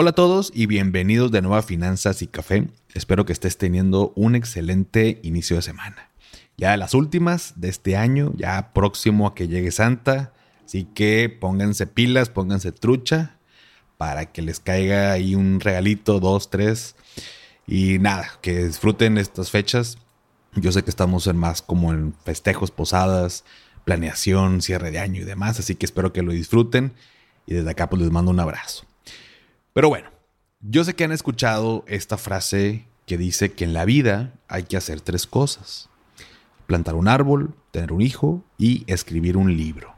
[0.00, 2.68] Hola a todos y bienvenidos de nuevo a Finanzas y Café.
[2.94, 6.10] Espero que estés teniendo un excelente inicio de semana.
[6.56, 10.32] Ya las últimas de este año, ya próximo a que llegue Santa.
[10.64, 13.40] Así que pónganse pilas, pónganse trucha
[13.96, 16.94] para que les caiga ahí un regalito, dos, tres.
[17.66, 19.98] Y nada, que disfruten estas fechas.
[20.54, 23.42] Yo sé que estamos en más como en festejos, posadas,
[23.84, 25.58] planeación, cierre de año y demás.
[25.58, 26.92] Así que espero que lo disfruten.
[27.46, 28.87] Y desde acá pues les mando un abrazo.
[29.72, 30.10] Pero bueno,
[30.60, 34.76] yo sé que han escuchado esta frase que dice que en la vida hay que
[34.76, 35.88] hacer tres cosas.
[36.66, 39.94] Plantar un árbol, tener un hijo y escribir un libro.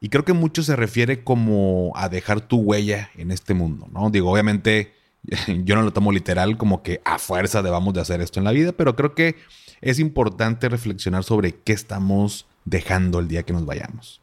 [0.00, 4.08] Y creo que mucho se refiere como a dejar tu huella en este mundo, ¿no?
[4.10, 4.94] Digo, obviamente
[5.64, 8.52] yo no lo tomo literal como que a fuerza debamos de hacer esto en la
[8.52, 9.36] vida, pero creo que
[9.80, 14.20] es importante reflexionar sobre qué estamos dejando el día que nos vayamos.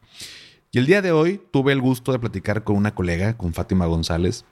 [0.71, 3.85] Y el día de hoy tuve el gusto de platicar con una colega, con Fátima
[3.85, 4.45] González,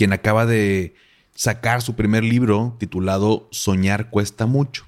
[0.00, 0.94] quien acaba de
[1.34, 4.86] sacar su primer libro titulado Soñar cuesta mucho.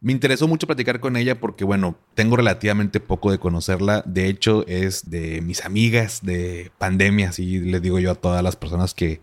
[0.00, 4.02] Me interesó mucho platicar con ella porque, bueno, tengo relativamente poco de conocerla.
[4.06, 8.56] De hecho, es de mis amigas de pandemia, así les digo yo a todas las
[8.56, 9.20] personas que,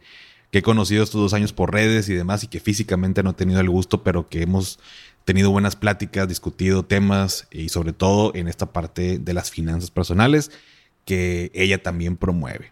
[0.52, 3.34] que he conocido estos dos años por redes y demás y que físicamente no he
[3.34, 4.80] tenido el gusto, pero que hemos
[5.25, 10.50] tenido buenas pláticas, discutido temas y sobre todo en esta parte de las finanzas personales
[11.03, 12.72] que ella también promueve.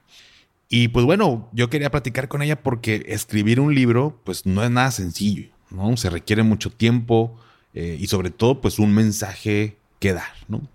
[0.70, 4.72] Y pues bueno, yo quería platicar con ella porque escribir un libro pues no es
[4.72, 5.96] nada sencillo, ¿no?
[5.98, 7.38] Se requiere mucho tiempo
[7.74, 10.68] eh, y sobre todo pues un mensaje que dar, ¿no?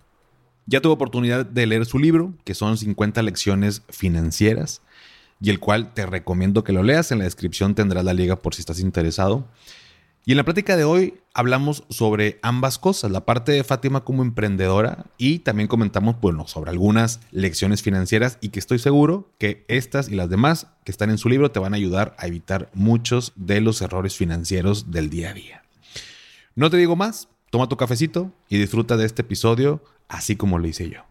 [0.65, 4.81] Ya tuve oportunidad de leer su libro, que son 50 lecciones financieras,
[5.41, 7.11] y el cual te recomiendo que lo leas.
[7.11, 9.47] En la descripción tendrás la liga por si estás interesado.
[10.23, 14.21] Y en la plática de hoy hablamos sobre ambas cosas, la parte de Fátima como
[14.21, 20.09] emprendedora y también comentamos bueno, sobre algunas lecciones financieras y que estoy seguro que estas
[20.09, 23.33] y las demás que están en su libro te van a ayudar a evitar muchos
[23.35, 25.63] de los errores financieros del día a día.
[26.53, 30.67] No te digo más, toma tu cafecito y disfruta de este episodio así como lo
[30.67, 31.10] hice yo.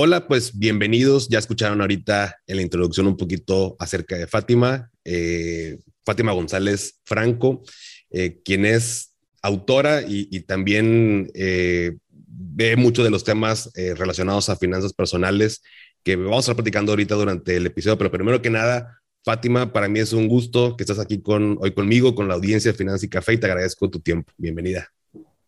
[0.00, 1.28] Hola, pues bienvenidos.
[1.28, 7.62] Ya escucharon ahorita en la introducción un poquito acerca de Fátima, eh, Fátima González Franco,
[8.10, 14.92] eh, quien es autora y, también eh, ve muchos de los temas relacionados a finanzas
[14.92, 15.62] personales
[16.04, 17.98] que vamos a estar platicando ahorita durante el episodio.
[17.98, 21.74] Pero primero que nada, Fátima, para mí es un gusto que estás aquí con, hoy
[21.74, 24.32] conmigo, con la audiencia de Finanzas y Café y te agradezco tu tiempo.
[24.36, 24.86] Bienvenida.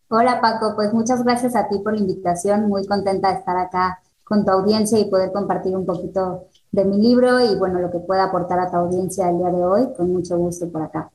[0.08, 2.66] Hola Paco, pues muchas gracias a ti por la invitación.
[2.66, 7.02] Muy contenta de estar acá con tu audiencia y poder compartir un poquito de mi
[7.02, 10.08] libro y bueno, lo que pueda aportar a tu audiencia el día de hoy, con
[10.12, 11.10] mucho gusto por acá.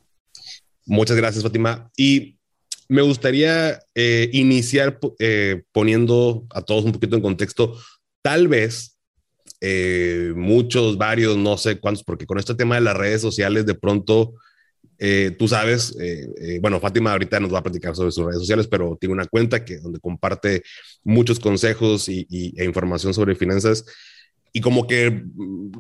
[0.85, 1.89] Muchas gracias, Fátima.
[1.95, 2.37] Y
[2.89, 7.77] me gustaría eh, iniciar eh, poniendo a todos un poquito en contexto,
[8.21, 8.97] tal vez
[9.61, 13.75] eh, muchos, varios, no sé cuántos, porque con este tema de las redes sociales de
[13.75, 14.33] pronto
[14.97, 18.39] eh, tú sabes, eh, eh, bueno, Fátima ahorita nos va a platicar sobre sus redes
[18.39, 20.63] sociales, pero tiene una cuenta que, donde comparte
[21.03, 23.85] muchos consejos y, e información sobre finanzas.
[24.53, 25.72] Y como que mm,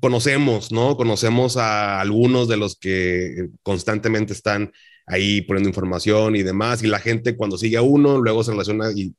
[0.00, 0.96] conocemos, ¿no?
[0.96, 4.72] Conocemos a algunos de los que constantemente están
[5.06, 6.82] ahí poniendo información y demás.
[6.82, 9.14] Y la gente cuando sigue a uno, luego se relaciona y,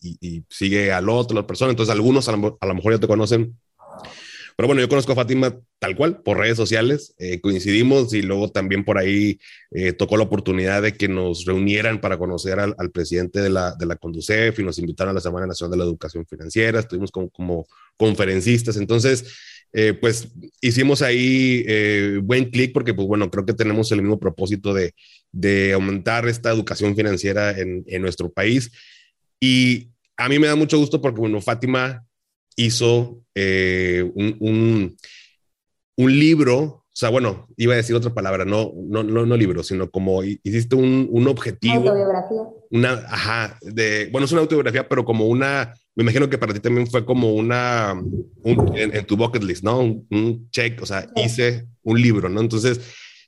[0.49, 1.71] sigue al otro, a la persona.
[1.71, 3.55] Entonces algunos a lo mejor ya te conocen
[4.59, 8.51] pero bueno, yo conozco a Fátima tal cual, por redes sociales, eh, coincidimos y luego
[8.51, 9.39] también por ahí
[9.71, 13.85] eh, tocó la oportunidad de que nos reunieran para conocer al, presidente de la, de
[13.85, 17.29] la Conducef y nos invitaron a la Semana Nacional de la Educación Financiera, estuvimos como,
[17.29, 19.33] como conferencistas, entonces...
[19.71, 20.29] Eh, pues
[20.61, 21.63] hicimos ahí
[22.23, 24.95] buen clic porque, pues bueno, creo que tenemos el mismo propósito de,
[25.31, 28.71] de aumentar esta educación financiera en, en, nuestro país.
[29.39, 32.03] Y a mí me da mucho gusto porque, bueno, Fátima
[32.59, 34.97] hizo eh, un,
[35.95, 39.63] un, libro, o sea, bueno, iba a decir otra palabra, no, no, no, no libro,
[39.63, 41.75] sino como hiciste un, un objetivo.
[41.75, 42.41] Autobiografía.
[42.71, 46.59] Una, ajá, de, bueno, es una autobiografía, pero como una, me imagino que para ti
[46.59, 48.01] también fue como una,
[48.43, 49.79] en, tu bucket list, ¿no?
[49.79, 52.41] Un, check, o sea, hice un libro, ¿no?
[52.41, 52.81] Entonces,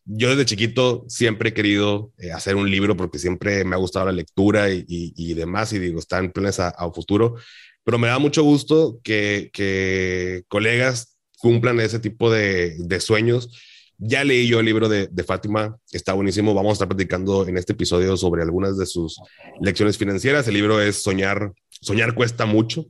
[0.04, 4.08] yo desde chiquito siempre he querido eh, hacer un libro porque siempre me ha gustado
[4.08, 7.36] la lectura y, y, demás, y digo, está en planes a, a futuro
[7.84, 13.50] pero me da mucho gusto que, que colegas cumplan ese tipo de, de, sueños.
[13.98, 16.54] Ya leí yo el libro de, de, Fátima, está buenísimo.
[16.54, 19.20] Vamos a estar platicando en este episodio sobre algunas de sus
[19.60, 20.48] lecciones financieras.
[20.48, 22.86] El libro es Soñar, Soñar cuesta mucho.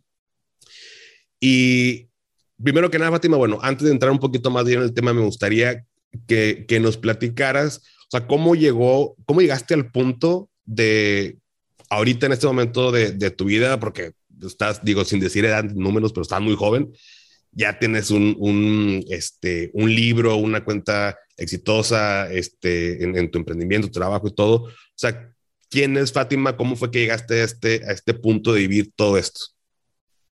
[1.39, 2.09] Y
[2.61, 5.13] primero que nada, Fátima, bueno, antes de entrar un poquito más bien en el tema,
[5.13, 5.85] me gustaría
[6.27, 11.37] que, que nos platicaras, o sea, cómo llegó, cómo llegaste al punto de
[11.89, 14.11] ahorita en este momento de, de tu vida, porque
[14.47, 16.91] estás, digo, sin decir edad, números, pero estás muy joven,
[17.51, 23.91] ya tienes un, un, este, un libro, una cuenta exitosa este, en, en, tu emprendimiento,
[23.91, 24.63] trabajo y todo.
[24.63, 25.33] O sea,
[25.69, 26.55] ¿quién es Fátima?
[26.55, 29.41] ¿Cómo fue que llegaste a este, a este punto de vivir todo esto?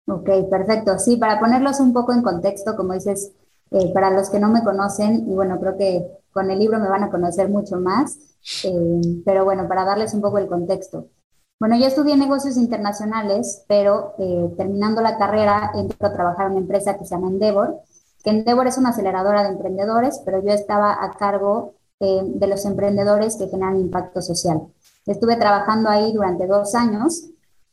[0.08, 1.00] Ok, perfecto.
[1.00, 3.32] Sí, para ponerlos un poco en contexto, como dices,
[3.72, 6.90] eh, para los que no me conocen, y bueno, creo que con el libro me
[6.90, 8.18] van a conocer mucho más,
[8.64, 11.10] eh, pero bueno, para darles un poco el contexto.
[11.58, 16.62] Bueno, yo estudié negocios internacionales, pero eh, terminando la carrera entré a trabajar en una
[16.62, 17.80] empresa que se llama Endeavor,
[18.24, 22.66] que Endeavor es una aceleradora de emprendedores, pero yo estaba a cargo eh, de los
[22.66, 24.68] emprendedores que generan impacto social.
[25.06, 27.30] Estuve trabajando ahí durante dos años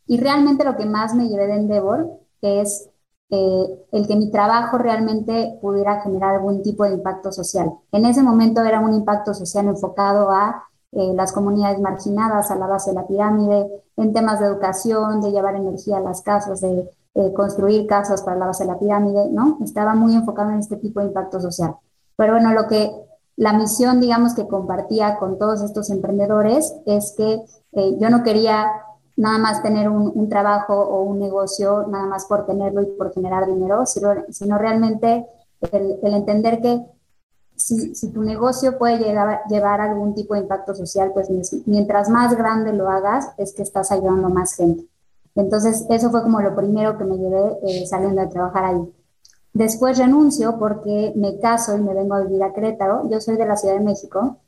[0.06, 2.88] y realmente lo que más me llevé de Endeavor es
[3.30, 7.72] eh, el que mi trabajo realmente pudiera generar algún tipo de impacto social.
[7.90, 12.66] En ese momento era un impacto social enfocado a eh, las comunidades marginadas a la
[12.66, 13.66] base de la pirámide,
[13.96, 16.88] en temas de educación, de llevar energía a las casas, de
[17.34, 19.58] construir casas para la base de la pirámide, ¿no?
[19.62, 21.76] Estaba muy enfocado en este tipo de impacto social.
[22.16, 22.90] Pero bueno, lo que
[23.36, 27.42] la misión, digamos, que compartía con todos estos emprendedores es que
[27.72, 28.70] eh, yo no quería
[29.16, 33.46] nada más tener un, trabajo o un negocio, nada más por tenerlo y por generar
[33.46, 35.26] dinero, sino, sino realmente
[35.60, 36.84] el entender que
[37.62, 41.28] si, tu negocio puede llevar algún tipo de impacto social, pues
[41.66, 44.86] mientras más grande lo hagas, es que estás ayudando más gente.
[45.34, 48.92] Entonces, eso fue como lo primero que me llevé eh, saliendo a trabajar ahí.
[49.54, 53.08] Después renuncio porque me caso y me vengo a vivir a Querétaro.
[53.10, 54.38] Yo soy de la Ciudad de México,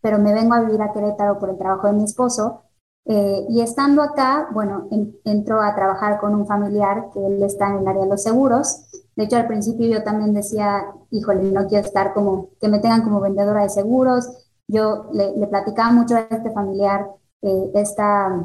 [0.00, 2.62] pero me vengo a vivir a Querétaro por el trabajo de mi esposo.
[3.06, 7.68] Eh, y estando acá, bueno, en, entro a trabajar con un familiar que él está
[7.68, 11.66] en el área de los seguros de hecho, al principio yo también decía, híjole, no
[11.66, 14.28] quiero estar como, que me tengan como vendedora de seguros.
[14.68, 17.08] Yo le, le platicaba mucho a este familiar
[17.40, 18.44] eh, esta,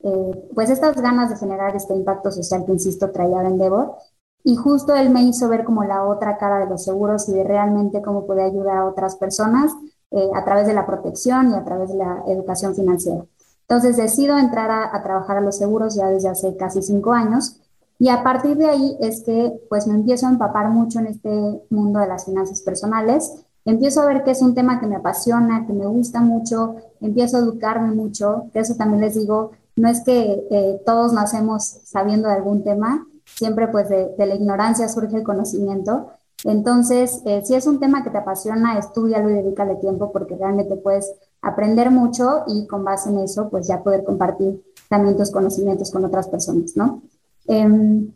[0.00, 3.94] eh, pues estas ganas de generar este impacto social que, insisto, traía Endeavor.
[4.42, 7.44] Y justo él me hizo ver como la otra cara de los seguros y de
[7.44, 9.72] realmente cómo puede ayudar a otras personas
[10.10, 13.24] eh, a través de la protección y a través de la educación financiera.
[13.68, 17.60] Entonces decido entrar a, a trabajar a los seguros ya desde hace casi cinco años
[17.98, 21.62] y a partir de ahí es que pues me empiezo a empapar mucho en este
[21.70, 23.44] mundo de las finanzas personales.
[23.64, 27.36] Empiezo a ver que es un tema que me apasiona, que me gusta mucho, empiezo
[27.36, 32.28] a educarme mucho, que eso también les digo, no es que eh, todos nacemos sabiendo
[32.28, 36.10] de algún tema, siempre pues de, la ignorancia surge el conocimiento.
[36.44, 40.76] Entonces, eh, si es un tema que te apasiona, estudialo y dedícale tiempo porque realmente
[40.76, 41.12] puedes
[41.42, 46.04] aprender mucho y con base en eso, pues ya poder compartir también tus conocimientos con
[46.04, 47.02] otras personas, ¿no?
[47.48, 48.14] Em,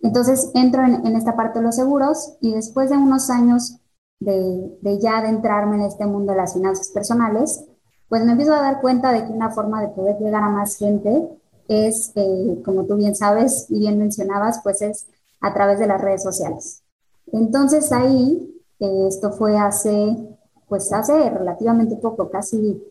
[0.00, 3.78] entonces entro en, esta parte de los seguros y después de unos años
[4.20, 7.64] de, de, ya adentrarme en este mundo de las finanzas personales,
[8.08, 10.76] pues me empiezo a dar cuenta de que una forma de poder llegar a más
[10.76, 11.28] gente
[11.68, 15.06] es, eh, como tú bien sabes y bien mencionabas, pues es
[15.40, 16.82] a través de las redes sociales.
[17.32, 20.16] Entonces ahí, eh, esto fue hace,
[20.68, 22.82] pues hace relativamente poco, casi,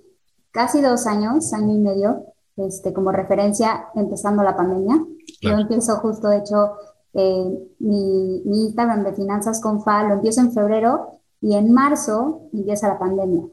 [0.52, 5.04] casi dos años, año y medio, este, como referencia empezando la pandemia.
[5.42, 6.74] Yo empiezo justo, de hecho,
[7.14, 12.50] eh, mi, mi, Instagram de Finanzas con FA lo empiezo en febrero y en marzo
[12.54, 13.44] empieza la pandemia.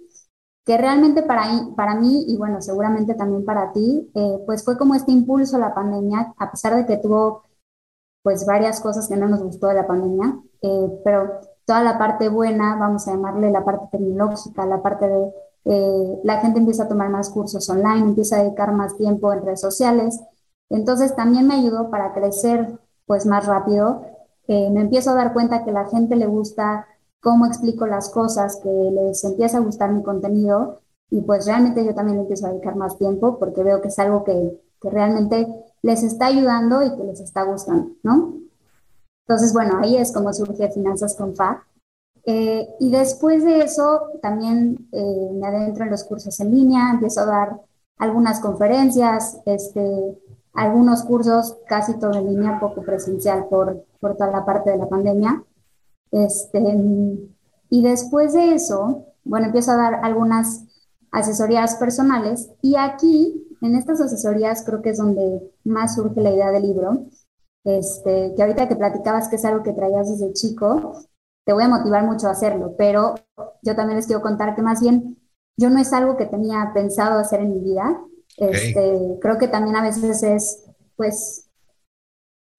[0.65, 1.45] Que realmente para,
[1.77, 5.61] para mí, y bueno, seguramente también para ti, eh, pues fue como este impulso a
[5.61, 7.43] la pandemia, a pesar de que tuvo
[8.23, 12.31] pues varias cosas que no nos gustó de la pandemia, eh, pero toda la parte
[12.31, 15.33] buena, vamos a llamarle la parte tecnológica, la parte de
[15.67, 19.45] eh, la gente empieza a tomar más cursos online, empieza a dedicar más tiempo en
[19.45, 20.21] redes sociales.
[20.71, 24.07] Entonces también me ayudó para crecer pues más rápido.
[24.49, 26.87] Eh, me empiezo a dar cuenta que la gente le gusta
[27.21, 31.95] cómo explico las cosas, que les empieza a gustar mi contenido y pues realmente yo
[31.95, 35.47] también empiezo a dedicar más tiempo porque veo que es algo que, que realmente
[35.83, 38.35] les está ayudando y que les está gustando, ¿no?
[39.27, 41.67] Entonces, bueno, ahí es como surge Finanzas con FA.
[42.27, 47.21] Eh, y después de eso, también eh, me adentro en los cursos en línea, empiezo
[47.21, 47.61] a dar
[47.99, 50.19] algunas conferencias, este,
[50.55, 54.89] algunos cursos, casi todo en línea, poco presencial por, por toda la parte de la
[54.89, 55.45] pandemia.
[56.11, 56.61] Este,
[57.71, 60.65] y después de eso, bueno, empiezo a dar algunas
[61.11, 66.51] asesorías personales y aquí, en estas asesorías, creo que es donde más surge la idea
[66.51, 67.07] del libro.
[67.65, 71.01] Este, que ahorita que platicabas que es algo que traías desde chico,
[71.45, 73.15] te voy a motivar mucho a hacerlo, pero
[73.63, 75.19] yo también les quiero contar que más bien
[75.57, 78.01] yo no es algo que tenía pensado hacer en mi vida.
[78.37, 80.65] Este, creo que también a veces es,
[80.97, 81.49] pues,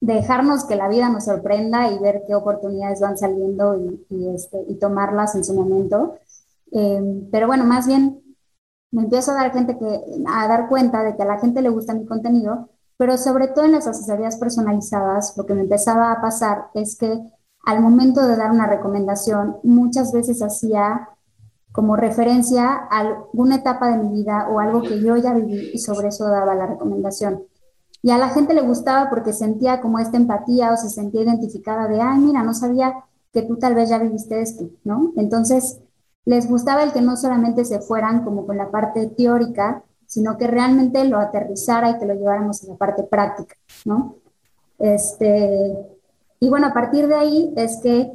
[0.01, 3.77] dejarnos que la vida nos sorprenda y ver qué oportunidades van saliendo
[4.09, 6.15] y, este, y tomarlas en su momento.
[6.71, 8.21] Eh, pero bueno, más bien
[8.91, 11.69] me empiezo a dar, gente que, a dar cuenta de que a la gente le
[11.69, 16.21] gusta mi contenido, pero sobre todo en las asesorías personalizadas, lo que me empezaba a
[16.21, 17.21] pasar es que
[17.65, 21.09] al momento de dar una recomendación, muchas veces hacía
[21.75, 25.77] como referencia a alguna etapa de mi vida o algo que yo ya viví y
[25.79, 27.43] sobre eso daba la recomendación.
[28.01, 31.89] Y a la gente le gustaba porque sentía como esta empatía o se sentía identificada
[31.89, 33.03] de, ay, mira, no sabía
[33.33, 35.11] que tú tal vez ya viviste esto, ¿no?
[35.17, 35.79] Entonces,
[36.23, 40.47] les gustaba el que no solamente se fueran como con la parte teórica, sino que
[40.47, 44.15] realmente lo aterrizara y que lo lleváramos a la parte práctica, ¿no?
[44.79, 45.75] Este,
[46.39, 48.13] y bueno, a partir de ahí es que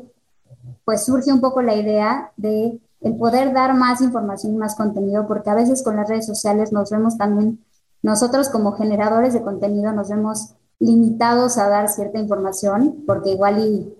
[0.86, 5.26] pues surge un poco la idea de el poder dar más información y más contenido,
[5.26, 7.64] porque a veces con las redes sociales nos vemos también,
[8.02, 13.94] nosotros como generadores de contenido nos vemos limitados a dar cierta información, porque igual y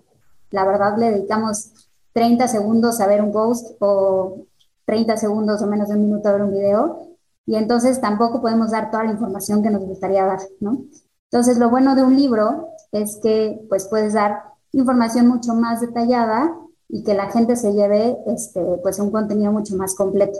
[0.49, 1.71] la verdad le dedicamos
[2.13, 4.45] 30 segundos a ver un post o
[4.85, 7.07] 30 segundos o menos de un minuto a ver un video,
[7.45, 10.83] y entonces tampoco podemos dar toda la información que nos gustaría dar, ¿no?
[11.31, 14.43] Entonces, lo bueno de un libro es que pues puedes dar
[14.73, 16.53] información mucho más detallada
[16.91, 20.39] y que la gente se lleve este, pues un contenido mucho más completo.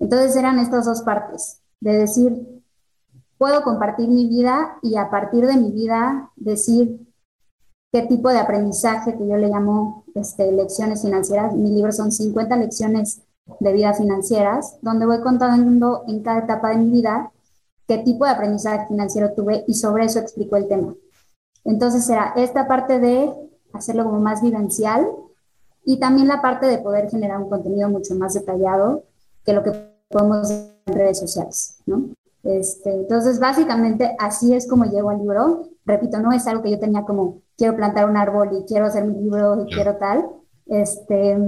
[0.00, 2.62] Entonces eran estas dos partes, de decir,
[3.38, 7.06] puedo compartir mi vida y a partir de mi vida decir
[7.92, 11.54] qué tipo de aprendizaje que yo le llamo este, lecciones financieras.
[11.54, 13.22] Mi libro son 50 lecciones
[13.60, 17.30] de vida financieras, donde voy contando en cada etapa de mi vida
[17.86, 20.94] qué tipo de aprendizaje financiero tuve y sobre eso explico el tema.
[21.64, 23.32] Entonces será esta parte de
[23.72, 25.08] hacerlo como más vivencial
[25.88, 29.04] y también la parte de poder generar un contenido mucho más detallado
[29.42, 29.72] que lo que
[30.10, 32.10] podemos en redes sociales, ¿no?
[32.42, 35.70] Este, entonces, básicamente, así es como llego al libro.
[35.86, 39.06] Repito, no es algo que yo tenía como, quiero plantar un árbol y quiero hacer
[39.06, 40.28] mi libro y quiero tal.
[40.66, 41.38] Este,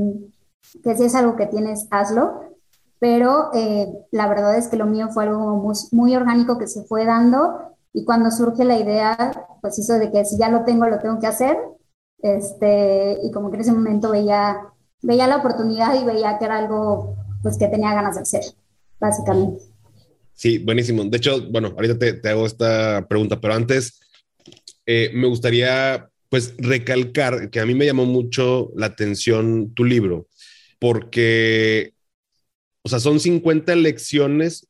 [0.82, 2.40] que si es algo que tienes, hazlo.
[2.98, 6.82] Pero eh, la verdad es que lo mío fue algo muy, muy orgánico que se
[6.84, 10.86] fue dando y cuando surge la idea, pues eso de que si ya lo tengo,
[10.86, 11.58] lo tengo que hacer,
[12.22, 14.68] este, y como que en ese momento veía,
[15.02, 18.42] veía la oportunidad y veía que era algo pues, que tenía ganas de hacer,
[18.98, 19.62] básicamente.
[20.34, 21.04] Sí, buenísimo.
[21.04, 24.00] De hecho, bueno, ahorita te, te hago esta pregunta, pero antes
[24.86, 30.28] eh, me gustaría pues recalcar que a mí me llamó mucho la atención tu libro,
[30.78, 31.92] porque,
[32.82, 34.66] o sea, son 50 lecciones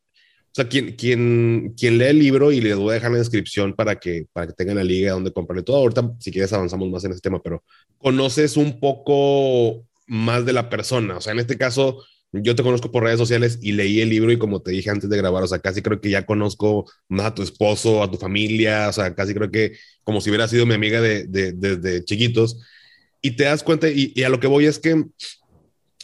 [0.51, 3.73] o sea, quien, quien, quien lee el libro y le voy a dejar la descripción
[3.73, 5.77] para que, para que tengan la liga donde comprarle todo.
[5.77, 7.63] Ahorita, si quieres, avanzamos más en ese tema, pero
[7.99, 11.19] conoces un poco más de la persona.
[11.19, 12.03] O sea, en este caso,
[12.33, 15.09] yo te conozco por redes sociales y leí el libro y como te dije antes
[15.09, 18.19] de grabar, o sea, casi creo que ya conozco más a tu esposo, a tu
[18.19, 22.61] familia, o sea, casi creo que como si hubiera sido mi amiga de, desde chiquitos.
[23.23, 25.05] Y te das cuenta, y, y, a lo que voy es que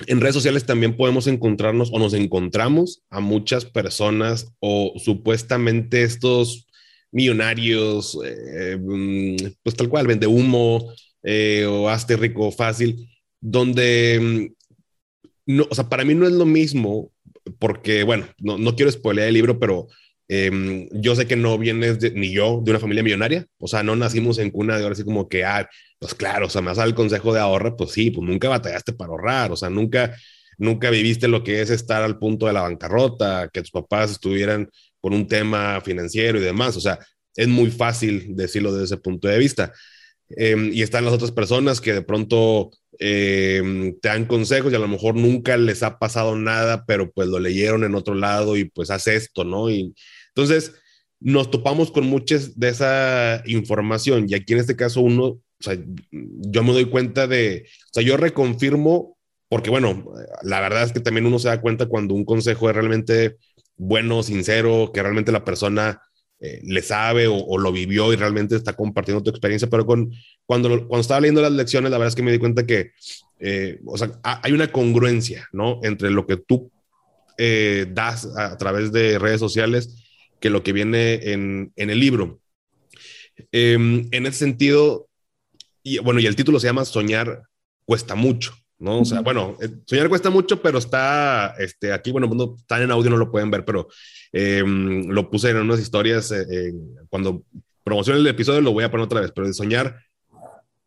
[0.06, 6.66] en redes sociales también podemos encontrarnos o nos encontramos a muchas personas o supuestamente estos
[7.10, 13.08] millonarios, eh, mm, pues tal cual, vende humo eh, o hazte rico fácil,
[13.40, 17.10] donde, mm, no, o sea, para mí no es lo mismo,
[17.58, 19.88] porque, bueno, no, no quiero spoilear el libro, pero
[20.28, 23.94] Em, yo sé que no vienes ni yo de una familia millonaria, o sea, no
[23.94, 25.68] nacimos en cuna de ahora así como que, ah,
[26.00, 28.92] pues claro, o sea, me dado el consejo de ahorrar, pues sí, pues nunca batallaste
[28.92, 30.16] para ahorrar, o sea, nunca,
[30.58, 34.68] nunca viviste lo que es estar al punto de la bancarrota, que tus papás estuvieran
[35.00, 36.98] con un tema financiero y demás, o sea,
[37.36, 39.72] es muy fácil decirlo desde ese punto de vista.
[40.30, 44.78] Em, y están las otras personas que de pronto em, te dan consejos y a
[44.80, 48.64] lo mejor nunca les ha pasado nada, pero pues lo leyeron en otro lado y
[48.64, 49.70] pues hace esto, ¿no?
[49.70, 49.94] Y,
[50.36, 50.74] entonces,
[51.18, 55.78] nos topamos con muchas de esa información y aquí en este caso uno, o sea,
[56.10, 59.16] yo me doy cuenta de, o sea, yo reconfirmo,
[59.48, 60.12] porque bueno,
[60.42, 63.38] la verdad es que también uno se da cuenta cuando un consejo es realmente
[63.78, 66.02] bueno, sincero, que realmente la persona
[66.38, 70.12] eh, le sabe o, lo vivió y realmente está compartiendo tu experiencia, pero con,
[70.44, 72.92] cuando, cuando estaba leyendo las lecciones, la verdad es que me di cuenta que,
[73.40, 75.80] eh, o sea, hay una congruencia, ¿no?
[75.82, 76.70] Entre lo que tú
[77.38, 80.05] eh, das a, través de redes sociales
[80.46, 82.40] que lo que viene en, en el libro.
[83.50, 85.08] Em, en ese sentido,
[85.82, 87.42] y bueno, y el título se llama Soñar
[87.84, 89.00] cuesta mucho, ¿no?
[89.00, 92.92] O sea, bueno, eh, soñar cuesta mucho, pero está este, aquí, bueno, cuando están en
[92.92, 93.88] audio no lo pueden ver, pero
[94.32, 96.30] em, lo puse en unas historias.
[96.30, 96.72] Eh,
[97.10, 97.42] cuando
[97.82, 99.98] promocione el episodio lo voy a poner otra vez, pero de soñar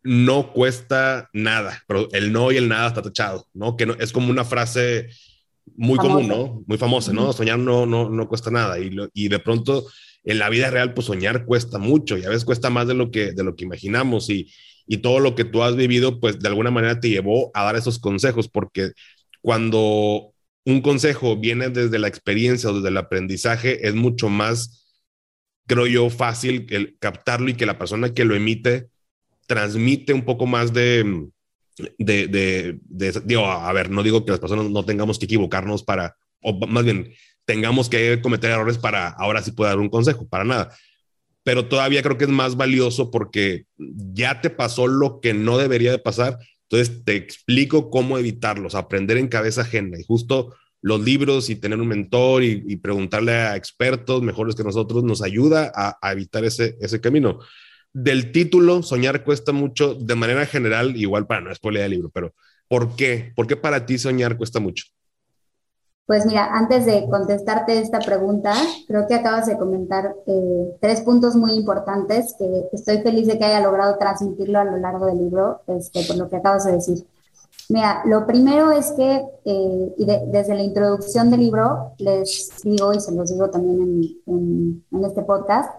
[0.02, 3.76] no cuesta nada, pero el no y el nada está tachado, ¿no?
[3.76, 5.10] Que no, es como una frase
[5.80, 6.62] muy común, ¿no?
[6.66, 7.32] Muy famosa, ¿no?
[7.32, 9.86] Soñar no, no, no cuesta nada y, y de pronto
[10.24, 13.10] en la vida real, pues soñar cuesta mucho y a veces cuesta más de lo
[13.10, 14.52] que, de lo que imaginamos y,
[14.86, 17.76] y todo lo que tú has vivido, pues de alguna manera te llevó a dar
[17.76, 18.90] esos consejos, porque
[19.40, 20.34] cuando
[20.66, 24.86] un consejo viene desde la experiencia o desde el aprendizaje, es mucho más,
[25.66, 28.90] creo yo, fácil el captarlo y que la persona que lo emite
[29.46, 31.30] transmite un poco más de,
[31.98, 35.82] de, de, de, digo, a ver, no digo que las personas no tengamos que equivocarnos
[35.82, 37.12] para, o más bien,
[37.44, 40.76] tengamos que cometer errores para ahora sí pueda dar un consejo, para nada.
[41.42, 45.90] Pero todavía creo que es más valioso porque ya te pasó lo que no debería
[45.90, 51.50] de pasar, entonces te explico cómo evitarlos, aprender en cabeza ajena y justo los libros
[51.50, 56.12] y tener un mentor y, preguntarle a expertos mejores que nosotros nos ayuda a, a,
[56.12, 57.40] evitar ese, ese camino.
[57.92, 62.32] Del título, soñar cuesta mucho de manera general, igual para no spoiler el libro, pero
[62.68, 63.32] ¿por qué?
[63.34, 64.84] ¿Por qué para ti soñar cuesta mucho?
[66.06, 68.52] Pues mira, antes de contestarte esta pregunta,
[68.88, 73.44] creo que acabas de comentar eh, tres puntos muy importantes que estoy feliz de que
[73.44, 77.06] haya logrado transmitirlo a lo largo del libro, este, por lo que acabas de decir.
[77.68, 82.98] Mira, lo primero es que, eh, y desde la introducción del libro, les digo, y
[82.98, 85.70] se los digo también en, en este podcast,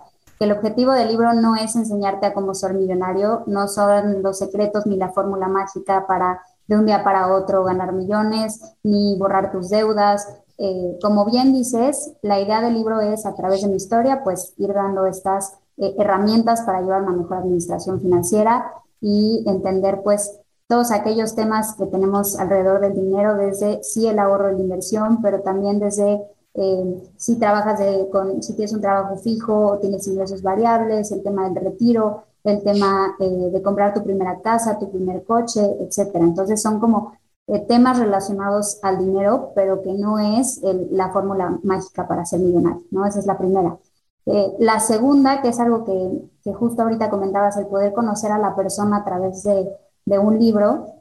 [0.41, 4.39] que el objetivo del libro no es enseñarte a cómo ser millonario, no son los
[4.39, 9.51] secretos ni la fórmula mágica para de un día para otro ganar millones, ni borrar
[9.51, 10.27] tus deudas.
[10.57, 14.55] Eh, como bien dices, la idea del libro es, a través de mi historia, pues
[14.57, 18.65] ir dando estas eh, herramientas para llevar una mejor administración financiera
[19.00, 24.48] y entender, pues, todos aquellos temas que tenemos alrededor del dinero, desde sí el ahorro
[24.48, 26.19] de la inversión, pero también desde
[26.53, 31.50] eh, si trabajas de, con, si tienes un trabajo fijo tienes ingresos variables, el tema
[31.50, 36.25] del retiro, el tema eh, de comprar tu primera casa, tu primer coche, etcétera.
[36.25, 37.13] Entonces son como
[37.48, 42.84] eh, temas relacionados al dinero, pero que no es la fórmula mágica para ser millonario,
[42.91, 43.05] ¿no?
[43.05, 43.77] Esa es la primera.
[44.25, 48.38] Eh, la segunda, que es algo que, que, justo ahorita comentabas, el poder conocer a
[48.38, 49.69] la persona a través de,
[50.06, 50.95] de un libro.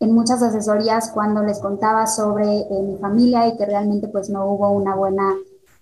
[0.00, 4.70] En muchas asesorías, cuando les contaba sobre mi familia y que realmente pues no hubo
[4.70, 5.34] una buena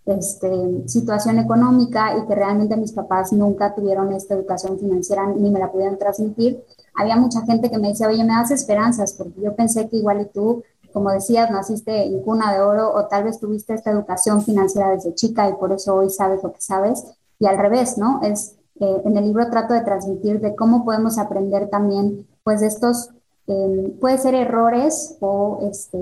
[0.06, 5.58] este, situación económica y que realmente mis papás nunca tuvieron esta educación financiera ni me
[5.58, 6.64] la pudieron transmitir,
[6.98, 10.20] había mucha gente que me decía, oye, me das esperanzas, porque yo pensé que igual
[10.20, 14.42] y tú, como decías, naciste en cuna de oro o tal vez tuviste esta educación
[14.42, 17.04] financiera desde chica y por eso hoy sabes lo que sabes.
[17.38, 18.20] Y al revés, ¿no?
[18.22, 23.10] Es, eh, en el libro trato de transmitir de cómo podemos aprender también, pues, estos,
[23.48, 25.98] eh, puede ser errores o, este,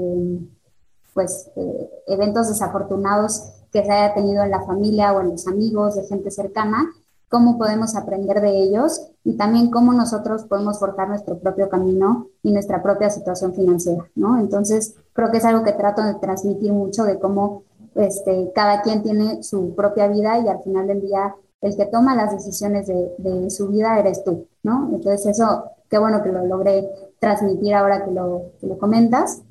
[1.15, 5.95] pues, eh, eventos desafortunados que se haya tenido en la familia o en los amigos,
[5.95, 6.91] de gente cercana,
[7.29, 12.53] cómo podemos aprender de ellos y también cómo nosotros podemos forjar nuestro propio camino y
[12.53, 14.39] nuestra propia situación financiera, ¿no?
[14.39, 17.63] Entonces, creo que es algo que trato de transmitir mucho de cómo
[17.95, 22.15] este, cada quien tiene su propia vida y al final del día el que toma
[22.15, 24.91] las decisiones de, de su vida eres tú, ¿no?
[24.93, 26.89] Entonces, eso, qué bueno que lo logré
[27.21, 29.43] transmitir ahora que lo, que lo comentas.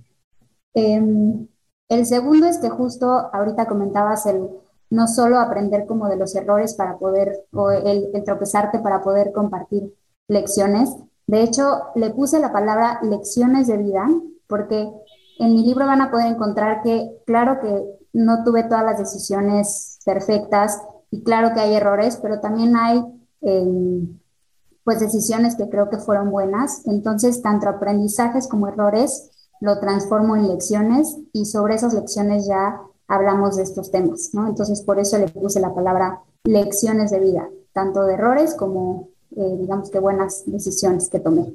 [0.73, 1.01] Eh,
[1.89, 4.49] el segundo es que justo ahorita comentabas el
[4.89, 9.93] no solo aprender como de los errores para poder, o el, tropezarte para poder compartir
[10.27, 10.95] lecciones.
[11.27, 14.07] De hecho, le puse la palabra lecciones de vida
[14.47, 14.89] porque
[15.39, 19.99] en mi libro van a poder encontrar que, claro que no tuve todas las decisiones
[20.05, 23.03] perfectas y claro que hay errores, pero también hay
[23.41, 24.19] em,
[24.85, 26.83] pues decisiones que creo que fueron buenas.
[26.85, 33.57] Entonces, tanto aprendizajes como errores lo transformo en lecciones y sobre esas lecciones ya hablamos
[33.57, 34.47] de estos temas, ¿no?
[34.47, 39.57] Entonces, por eso le puse la palabra lecciones de vida, tanto de errores como, eh,
[39.59, 41.53] digamos que buenas decisiones que tomé.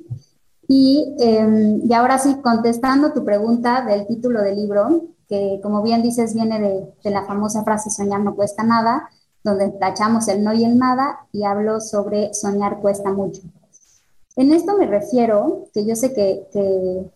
[0.67, 6.03] Y, eh, y, ahora sí, contestando tu pregunta del título del libro, que como bien
[6.03, 9.09] dices, viene de, de la famosa frase soñar no cuesta nada,
[9.43, 13.43] donde tachamos el no y el nada, y hablo sobre soñar cuesta mucho.
[14.37, 17.11] En esto me refiero, que yo sé que, que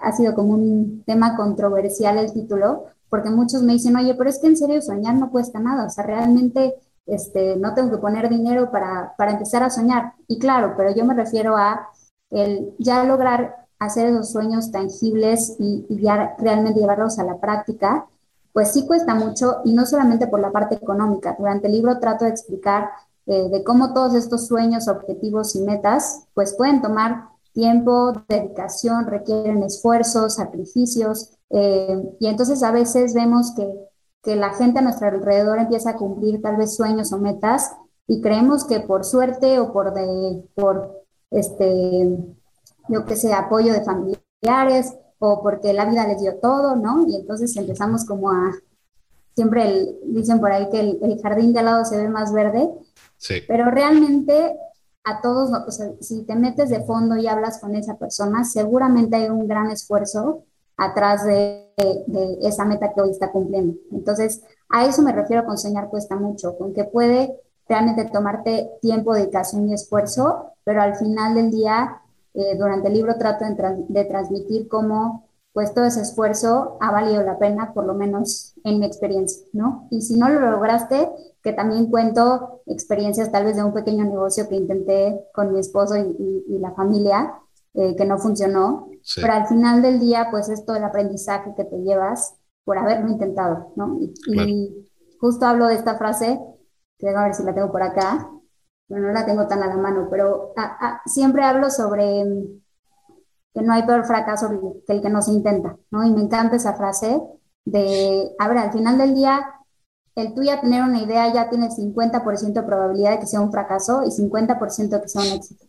[0.00, 4.38] ha sido como un tema controversial el título, porque muchos me dicen, oye, pero es
[4.38, 6.74] que en serio soñar no cuesta nada, o sea, realmente
[7.06, 10.14] este, no tengo que poner dinero para, para empezar a soñar.
[10.28, 11.88] Y claro, pero yo me refiero a
[12.30, 18.06] el ya lograr hacer esos sueños tangibles y, ya realmente llevarlos a la práctica,
[18.52, 21.34] pues sí cuesta mucho y no solamente por la parte económica.
[21.38, 22.90] Durante el libro trato de explicar
[23.26, 29.62] eh, de cómo todos estos sueños, objetivos y metas, pues pueden tomar tiempo, dedicación, requieren
[29.62, 33.68] esfuerzos, sacrificios, eh, y entonces a veces vemos que,
[34.22, 37.72] que la gente a nuestro alrededor empieza a cumplir tal vez sueños o metas
[38.06, 42.18] y creemos que por suerte o por, de, por este,
[42.88, 47.06] yo qué sé, apoyo de familiares o porque la vida les dio todo, ¿no?
[47.06, 48.52] Y entonces empezamos como a,
[49.36, 52.68] siempre dicen por ahí que el, jardín de al lado se ve más verde,
[53.18, 53.36] sí.
[53.46, 54.56] pero realmente
[55.04, 59.14] a todos, o sea, si te metes de fondo y hablas con esa persona, seguramente
[59.14, 60.42] hay un gran esfuerzo
[60.76, 63.78] atrás de, de, esa meta que hoy está cumpliendo.
[63.92, 67.32] Entonces, a eso me refiero con soñar cuesta mucho, con que puede
[67.68, 72.01] realmente tomarte tiempo, dedicación y esfuerzo, pero al final del día,
[72.34, 77.22] eh, durante el libro trato de, de transmitir cómo pues todo ese esfuerzo ha valido
[77.22, 79.86] la pena, por lo menos en mi experiencia, ¿no?
[79.90, 81.10] Y si no lo lograste,
[81.42, 85.96] que también cuento experiencias tal vez de un pequeño negocio que intenté con mi esposo
[85.96, 87.34] y, la familia,
[87.74, 91.64] eh, que no funcionó, pero al final del día, pues es todo el aprendizaje que
[91.64, 93.98] te llevas por haberlo intentado, ¿no?
[94.00, 94.88] Y,
[95.20, 96.40] justo hablo de esta frase,
[96.98, 98.28] que a ver si la tengo por acá,
[98.92, 100.52] pero no la tengo tan a la mano, pero
[101.06, 102.24] siempre hablo sobre
[103.54, 104.50] que no hay peor fracaso
[104.86, 106.04] que el que no se intenta, ¿no?
[106.04, 107.18] Y me encanta esa frase
[107.64, 109.46] de, a al final del día,
[110.14, 113.50] el tú ya tener una idea ya tiene 50% de probabilidad de que sea un
[113.50, 115.64] fracaso y 50% de que sea un éxito.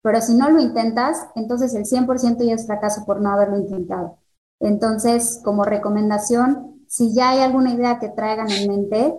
[0.00, 4.18] Pero si no lo intentas, entonces el 100% ya es fracaso por no haberlo intentado.
[4.60, 9.14] Entonces, como recomendación, si ya hay alguna idea que traigan en mente,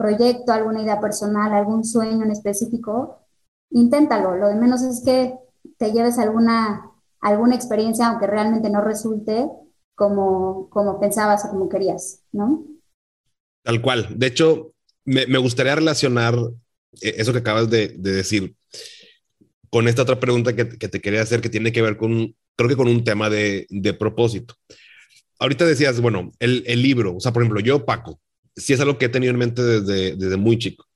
[0.00, 3.18] proyecto, alguna idea personal, algún sueño en específico,
[3.70, 4.34] inténtalo.
[4.36, 5.34] Lo de menos es que
[5.76, 9.46] te lleves alguna alguna experiencia, aunque realmente no resulte
[9.94, 12.64] como, como pensabas o como querías, ¿no?
[13.62, 14.08] Tal cual.
[14.16, 14.72] De hecho,
[15.04, 16.34] me, me gustaría relacionar
[17.02, 18.54] eh, eso que acabas de, de, decir
[19.68, 22.68] con esta otra pregunta que, que, te quería hacer que tiene que ver con, creo
[22.68, 24.54] que con un tema de, de propósito.
[25.38, 28.20] Ahorita decías, bueno, el, el, libro, o sea, por ejemplo, yo, Paco,
[28.60, 30.86] sí es algo que he tenido en mente desde, desde muy chico.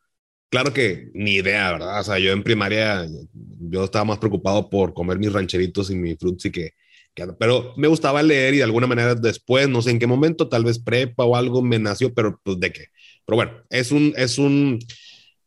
[0.50, 2.00] Claro que ni idea, ¿verdad?
[2.00, 6.14] O sea, yo en primaria yo estaba más preocupado por comer mis rancheritos y mi
[6.16, 6.74] frutzi que,
[7.14, 10.48] que, pero me gustaba leer y de alguna manera después, no sé en qué momento,
[10.48, 12.86] tal vez prepa o algo me nació, pero pues de qué.
[13.26, 14.78] Pero bueno, es un, es un,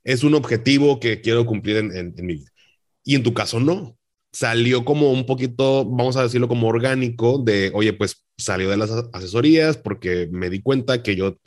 [0.03, 2.49] es un objetivo que quiero cumplir en, en, mi vida.
[3.03, 3.97] Y en tu caso no.
[4.33, 8.91] Salió como un poquito, vamos a decirlo como orgánico, de, oye, pues salió de las
[9.13, 11.37] asesorías porque me di cuenta que yo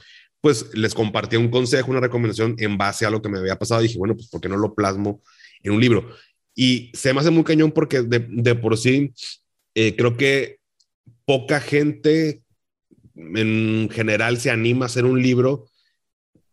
[0.41, 3.83] pues les compartí un consejo, una recomendación en base a lo que me había pasado.
[3.83, 5.23] Y dije, bueno, pues ¿por qué no lo plasmo
[5.63, 6.09] en un libro?
[6.55, 9.13] Y se me hace muy cañón porque de, de por sí
[9.75, 10.59] eh, creo que
[11.25, 12.43] poca gente
[13.15, 15.67] en general se anima a hacer un libro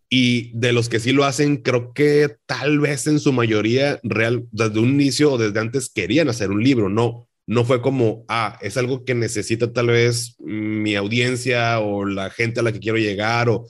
[0.10, 4.48] y de los que sí lo hacen, creo que tal vez en su mayoría real,
[4.52, 8.60] desde un inicio o desde antes querían hacer un libro, no, no fue como, ah,
[8.62, 12.98] es algo que necesita tal vez mi audiencia o la gente a la que quiero
[12.98, 13.68] llegar o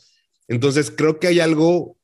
[0.47, 1.97] entonces creo que hay algo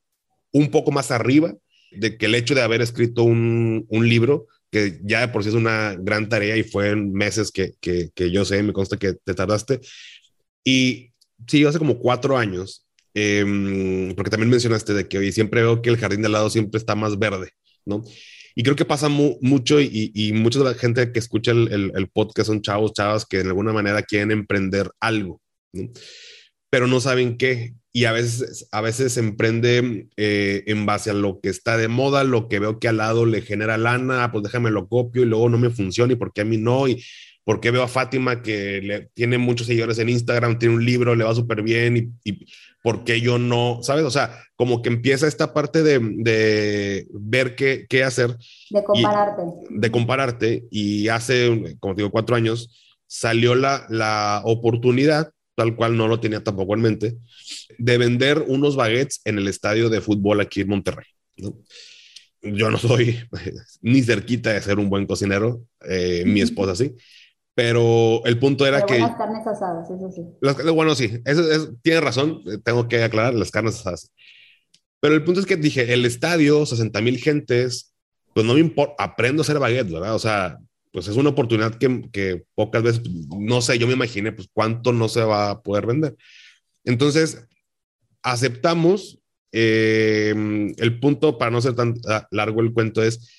[0.52, 1.54] un poco más arriba
[1.90, 5.48] de que el hecho de haber escrito un, un libro, que ya de por sí
[5.48, 8.96] es una gran tarea y fue en meses que, que, que yo sé, me consta
[8.96, 9.80] que te tardaste.
[10.64, 11.12] Y
[11.46, 15.80] sí, yo hace como cuatro años, eh, porque también mencionaste de que hoy siempre veo
[15.82, 17.50] que el jardín de al lado siempre está más verde,
[17.84, 18.02] ¿no?
[18.54, 22.10] Y creo que pasa mu mucho y, y, mucha de la gente que escucha el,
[22.12, 25.40] podcast son chavos, chavas que de alguna manera quieren emprender algo,
[26.70, 31.40] pero no saben qué y a veces, a veces emprende eh, en base a lo
[31.40, 34.72] que está de moda, lo que veo que al lado le genera lana, pues déjame
[34.72, 37.04] lo copio y luego no me funciona y por qué a mí no, y
[37.44, 41.22] por qué veo a Fátima que tiene muchos seguidores en Instagram, tiene un libro, le
[41.22, 42.46] va súper bien y
[42.84, 44.04] por qué yo no, ¿sabes?
[44.04, 48.36] O sea, como que empieza esta parte de, de ver qué, qué, hacer.
[48.68, 49.42] De compararte.
[49.70, 55.96] Y, de compararte y hace, como digo, cuatro años salió la, la oportunidad tal cual
[55.96, 57.16] no lo tenía tampoco en mente,
[57.78, 61.06] de vender unos baguettes en el estadio de fútbol aquí en Monterrey.
[61.38, 61.56] ¿no?
[62.42, 63.18] Yo no soy
[63.80, 66.92] ni cerquita de ser un buen cocinero, eh, mi esposa sí,
[67.54, 68.98] pero el punto era que...
[68.98, 70.22] Las carnes asadas, eso sí.
[70.40, 74.10] Las, bueno, sí, eso, eso, tiene razón, tengo que aclarar, las carnes asadas.
[75.00, 77.94] Pero el punto es que dije, el estadio, 60 mil gentes,
[78.34, 80.14] pues no me importa, aprendo a hacer baguettes, ¿verdad?
[80.14, 80.58] O sea,
[80.92, 83.02] pues es una oportunidad que, que, pocas veces,
[83.38, 86.16] no sé, yo me imaginé, pues cuánto no se va a poder vender.
[86.84, 87.46] Entonces,
[88.22, 89.20] aceptamos.
[89.56, 90.34] Eh,
[90.78, 91.94] el punto, para no ser tan
[92.32, 93.30] largo el cuento, es,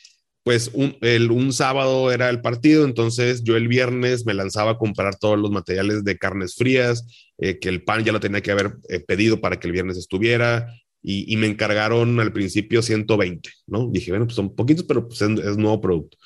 [0.45, 4.77] pues un, el, un sábado era el partido, entonces yo el viernes me lanzaba a
[4.77, 7.03] comprar todos los materiales de carnes frías,
[7.39, 9.97] eh, que el pan ya lo tenía que haber eh, pedido para que el viernes
[9.97, 13.89] estuviera, y, me encargaron al principio 120, ¿no?
[13.91, 16.17] Dije, bueno, pues son poquitos, pero pues es, es nuevo producto.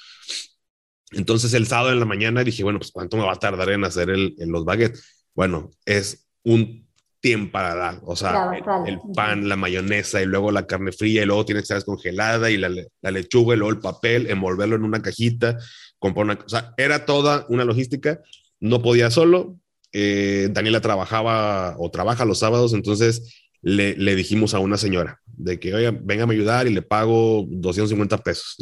[1.12, 3.86] Entonces el sábado en la mañana dije, bueno, pues cuánto me va a tardar en
[3.86, 5.26] hacer el, en los baguettes.
[5.34, 6.89] Bueno, es un
[7.22, 8.52] dar, O sea,
[8.86, 12.50] el, pan, la mayonesa y luego la carne fría y luego tiene que estar descongelada
[12.50, 15.58] y la, la, lechuga y luego el papel, envolverlo en una cajita,
[15.98, 16.40] comprar una...
[16.46, 18.22] O sea, era toda una logística.
[18.60, 19.58] No podía solo.
[19.92, 25.60] Eh, Daniela trabajaba o trabaja los sábados, entonces le, le, dijimos a una señora de
[25.60, 28.56] que, oiga, venga a ayudar y le pago 250 pesos.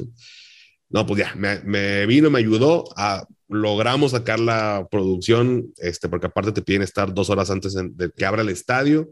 [0.89, 6.27] No, pues ya, me, me vino, me ayudó a logramos sacar la producción, este, porque
[6.27, 9.09] aparte te piden estar dos horas antes de que abra el estadio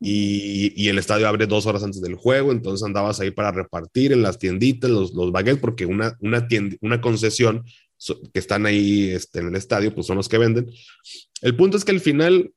[0.00, 4.22] y, el estadio abre dos horas antes del juego, entonces andabas ahí para repartir en
[4.22, 6.46] las tienditas los, los baguettes, porque una, una,
[6.80, 7.64] una concesión
[8.32, 10.70] que están ahí este, en el estadio, pues son los que venden.
[11.40, 12.52] El punto es que al final,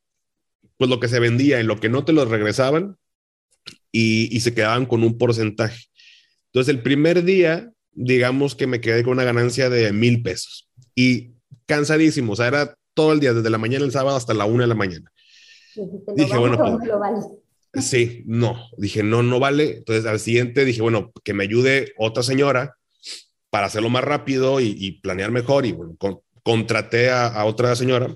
[0.78, 2.98] pues lo que se vendía y lo que no te lo regresaban
[3.92, 5.86] y, y se quedaban con un porcentaje.
[6.48, 10.67] Entonces el primer día, digamos que me quedé con una ganancia de mil pesos
[10.98, 11.36] y
[11.68, 14.64] cansadísimo, o sea, era todo el día, desde la mañana el sábado hasta la una
[14.64, 15.12] de la mañana.
[16.16, 16.80] dije, bueno,
[17.72, 19.78] pues, sí, no, dije, no, no vale.
[19.78, 22.76] Entonces al siguiente dije, bueno, que me ayude otra señora
[23.52, 25.68] para hacerlo más rápido y, planear mejor.
[25.68, 25.96] Y bueno,
[26.42, 28.16] contraté a, otra señora,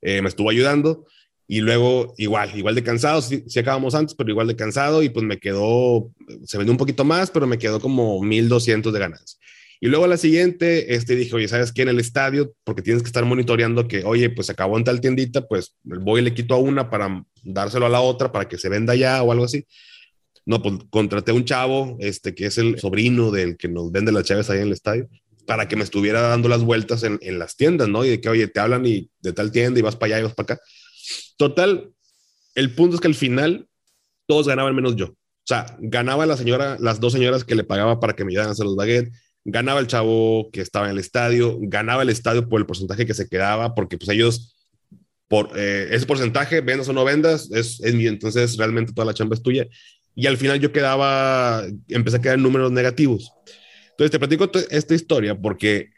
[0.00, 1.04] eh, me estuvo ayudando.
[1.46, 5.26] Y luego, igual, igual de cansado, sí, acabamos antes, pero igual de cansado, y pues
[5.26, 6.10] me quedó,
[6.46, 9.38] se vendió un poquito más, pero me quedó como 1200 de ganancia.
[9.80, 11.82] Y luego a la siguiente, este, dije, oye, ¿sabes qué?
[11.82, 15.46] En el estadio, porque tienes que estar monitoreando que, oye, pues acabó en tal tiendita,
[15.46, 18.68] pues voy y le quito a una para dárselo a la otra para que se
[18.68, 19.64] venda ya o algo así.
[20.44, 24.10] No, pues contraté a un chavo, este, que es el sobrino del que nos vende
[24.10, 25.08] las chaves ahí en el estadio,
[25.46, 28.04] para que me estuviera dando las vueltas en, en las tiendas, ¿no?
[28.04, 30.24] Y de que, oye, te hablan y de tal tienda y vas para allá y
[30.24, 30.62] vas para acá.
[31.36, 31.92] Total,
[32.54, 33.68] el punto es que al final
[34.26, 35.06] todos ganaban menos yo.
[35.06, 38.50] O sea, ganaba la señora, las dos señoras que le pagaba para que me ayudaran
[38.50, 39.12] a hacer los baguettes,
[39.44, 43.14] ganaba el chavo que estaba en el estadio, ganaba el estadio por el porcentaje que
[43.14, 44.56] se quedaba, porque pues ellos,
[45.28, 49.34] por eh, ese porcentaje, vendas o no vendas, es, es entonces realmente toda la chamba
[49.34, 49.66] es tuya.
[50.14, 53.32] Y al final yo quedaba, empecé a quedar en números negativos.
[53.90, 55.90] Entonces te platico esta historia porque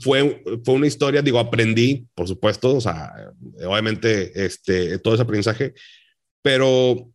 [0.00, 3.12] fue, fue una historia, digo, aprendí, por supuesto, o sea,
[3.66, 5.74] obviamente, este, todo ese aprendizaje,
[6.42, 7.10] pero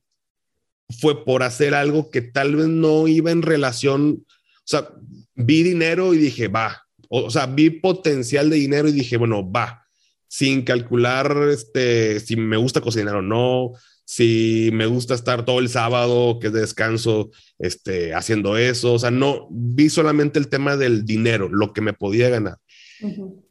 [1.00, 4.26] fue por hacer algo que tal vez no iba en relación,
[4.70, 4.90] sea,
[5.36, 6.84] vi dinero y dije, va.
[7.10, 9.86] O, sea, vi potencial de dinero y dije, bueno, va.
[10.28, 13.72] Sin calcular este, si me gusta cocinar o no,
[14.06, 18.94] si me gusta estar todo el sábado, que es de descanso, este, haciendo eso.
[18.94, 22.58] O sea, no vi solamente el tema del dinero, lo que me podía ganar.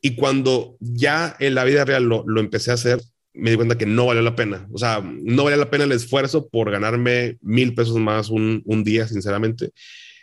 [0.02, 3.00] Y cuando ya en la vida real lo, lo, empecé a hacer,
[3.32, 4.68] me di cuenta que no valió la pena.
[4.72, 8.84] O sea, no valía la pena el esfuerzo por ganarme mil pesos más un, un
[8.84, 9.70] día, sinceramente.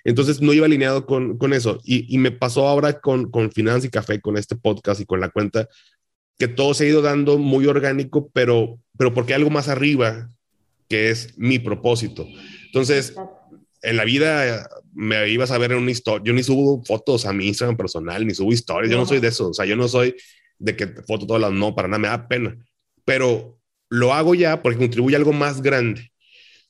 [0.06, 1.82] Entonces no iba alineado con, con eso.
[1.84, 5.20] Y, y, me pasó ahora con, con Finanza y Café, con este podcast y con
[5.20, 5.68] la cuenta,
[6.38, 10.30] que todo se ha ido dando muy orgánico, pero, pero porque hay algo más arriba,
[10.88, 12.28] que es mi propósito.
[12.68, 13.16] Entonces,
[13.82, 16.24] en la vida me ibas a ver en una historia.
[16.24, 18.92] Yo ni subo fotos a mi Instagram personal, ni subo historias.
[18.92, 19.50] Yo no soy de eso.
[19.50, 20.16] O sea, yo no soy
[20.60, 22.58] de que foto todas las no, para nada, me da pena.
[23.04, 26.12] Pero lo hago ya porque contribuye a algo más grande.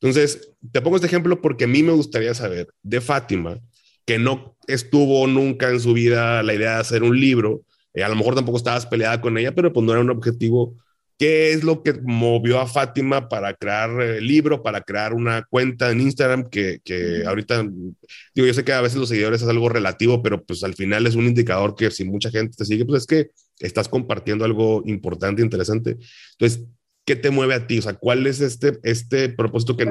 [0.01, 3.59] Entonces, te pongo este ejemplo porque a mí me gustaría saber de Fátima,
[4.05, 8.09] que no estuvo nunca en su vida la idea de hacer un libro, eh, a
[8.09, 10.75] lo mejor tampoco estabas peleada con ella, pero pues no era un objetivo.
[11.17, 15.89] ¿Qué es lo que movió a Fátima para crear el libro, para crear una cuenta
[15.89, 19.69] en Instagram que, que ahorita, digo, yo sé que a veces los seguidores es algo
[19.69, 23.03] relativo, pero pues al final es un indicador que si mucha gente te sigue, pues
[23.03, 23.29] es que
[23.59, 25.97] estás compartiendo algo importante, interesante.
[26.33, 26.65] Entonces,
[27.05, 27.79] ¿qué te mueve a ti?
[27.79, 29.87] O sea, ¿cuál es este, este propósito que,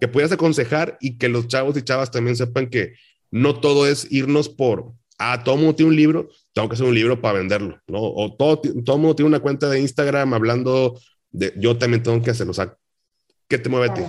[0.00, 2.94] que puedas aconsejar y que los chavos y chavas también sepan que
[3.30, 6.94] no todo es irnos por, ah, todo mundo tiene un libro, tengo que hacer un
[6.94, 8.00] libro para venderlo, ¿no?
[8.00, 10.98] O todo, todo mundo tiene una cuenta de Instagram hablando
[11.30, 12.50] de, yo también tengo que hacerlo.
[12.50, 12.76] O sea,
[13.48, 14.02] ¿qué te mueve a ti?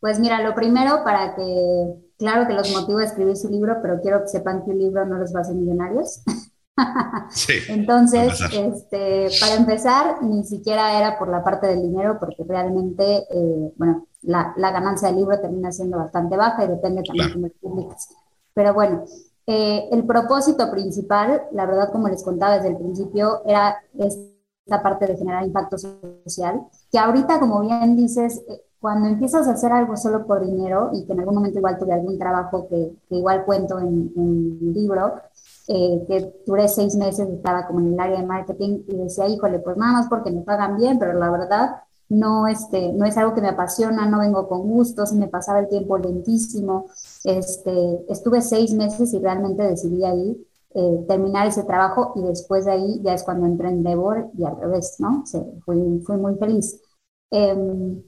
[0.00, 4.00] Pues mira, lo primero para que, claro que los motivo a escribir su libro, pero
[4.00, 6.22] quiero que sepan que un libro no los va a hacer millonarios.
[7.68, 13.72] Entonces, este, para empezar, ni siquiera era por la parte del dinero, porque realmente, eh,
[13.76, 17.74] bueno, la, la, ganancia del libro termina siendo bastante baja y depende también de cómo
[17.74, 18.08] publicas.
[18.54, 19.04] Pero bueno,
[19.46, 25.06] eh, el propósito principal, la verdad, como les contaba desde el principio, era esta parte
[25.06, 29.96] de generar impacto social, que ahorita, como bien dices, eh, cuando empiezas a hacer algo
[29.96, 33.44] solo por dinero y que en algún momento igual tuve algún trabajo que, que igual
[33.44, 35.14] cuento en, en mi libro,
[35.68, 39.60] eh, que duré seis meses, estaba como en el área de marketing y decía, híjole,
[39.60, 43.34] pues nada más porque me pagan bien, pero la verdad no, este, no es algo
[43.34, 46.86] que me apasiona, no vengo con gusto, se me pasaba el tiempo lentísimo.
[47.24, 52.72] Este, estuve seis meses y realmente decidí ahí eh, terminar ese trabajo y después de
[52.72, 55.24] ahí ya es cuando entré en Devor y al revés, ¿no?
[55.64, 56.80] fui, fui muy feliz.
[57.30, 58.02] Em,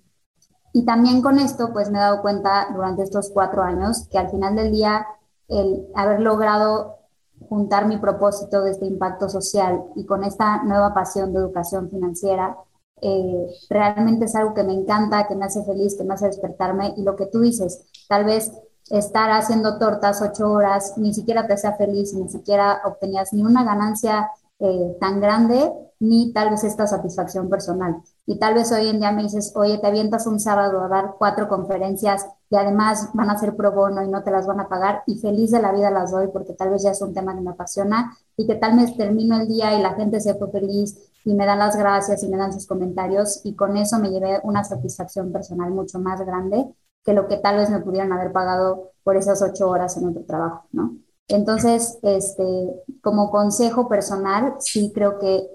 [0.72, 4.30] y también con esto, pues me he dado cuenta durante estos cuatro años que al
[4.30, 5.06] final del día,
[5.48, 7.03] el haber logrado
[7.48, 12.56] juntar mi propósito de este impacto social y con esta nueva pasión de educación financiera,
[13.00, 16.94] eh, realmente es algo que me encanta, que me hace feliz, que me hace despertarme.
[16.96, 18.52] Y lo que tú dices, tal vez
[18.90, 23.64] estar haciendo tortas ocho horas, ni siquiera te hacía feliz, ni siquiera obtenías ni una
[23.64, 28.02] ganancia eh, tan grande, ni tal vez esta satisfacción personal.
[28.26, 31.16] Y tal vez hoy en día me dices, oye, te avientas un sábado a dar
[31.18, 34.68] cuatro conferencias y además van a ser pro bono y no te las van a
[34.68, 37.34] pagar y feliz de la vida las doy porque tal vez ya es un tema
[37.34, 40.50] que me apasiona y que tal vez termino el día y la gente se fue
[40.50, 44.10] feliz y me dan las gracias y me dan sus comentarios y con eso me
[44.10, 46.66] llevé una satisfacción personal mucho más grande
[47.04, 50.24] que lo que tal vez me pudieran haber pagado por esas ocho horas en otro
[50.24, 50.96] trabajo, ¿no?
[51.28, 55.46] Entonces, este, como consejo personal, sí creo que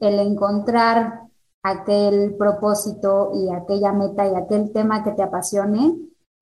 [0.00, 1.27] el encontrar
[1.70, 5.96] aquel propósito y aquella meta y aquel tema que te apasione,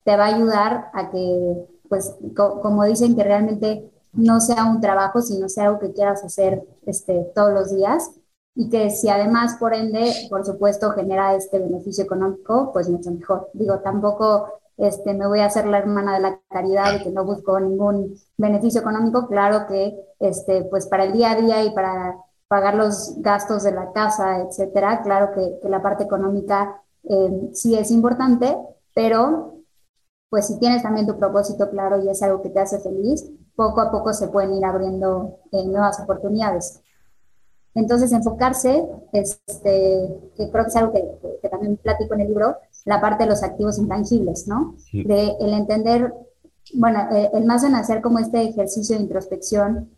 [0.04, 5.20] te va a ayudar a que, pues, como dicen, que realmente no sea un trabajo,
[5.20, 8.10] sino sea algo que quieras hacer este, todos los días
[8.54, 13.50] y que si además, por ende, por supuesto, genera este beneficio económico, pues mucho mejor.
[13.52, 17.24] Digo, tampoco este, me voy a hacer la hermana de la caridad y que no
[17.24, 19.26] busco ningún beneficio económico.
[19.28, 22.16] Claro que, este, pues para el día a día y para
[22.48, 25.02] pagar los gastos de la casa, etcétera.
[25.02, 28.56] Claro que, la parte económica eh, sí es importante,
[28.94, 29.62] pero
[30.28, 33.80] pues si tienes también tu propósito claro y es algo que te hace feliz, poco
[33.80, 36.80] a poco se pueden ir abriendo eh, nuevas oportunidades.
[37.74, 41.04] Entonces, enfocarse, este, que creo que es algo que,
[41.42, 42.56] que, también platico en el libro,
[42.86, 44.76] la parte de los activos intangibles, ¿no?
[44.92, 46.14] De el entender,
[46.74, 49.90] bueno, eh, el más en hacer como este ejercicio de introspección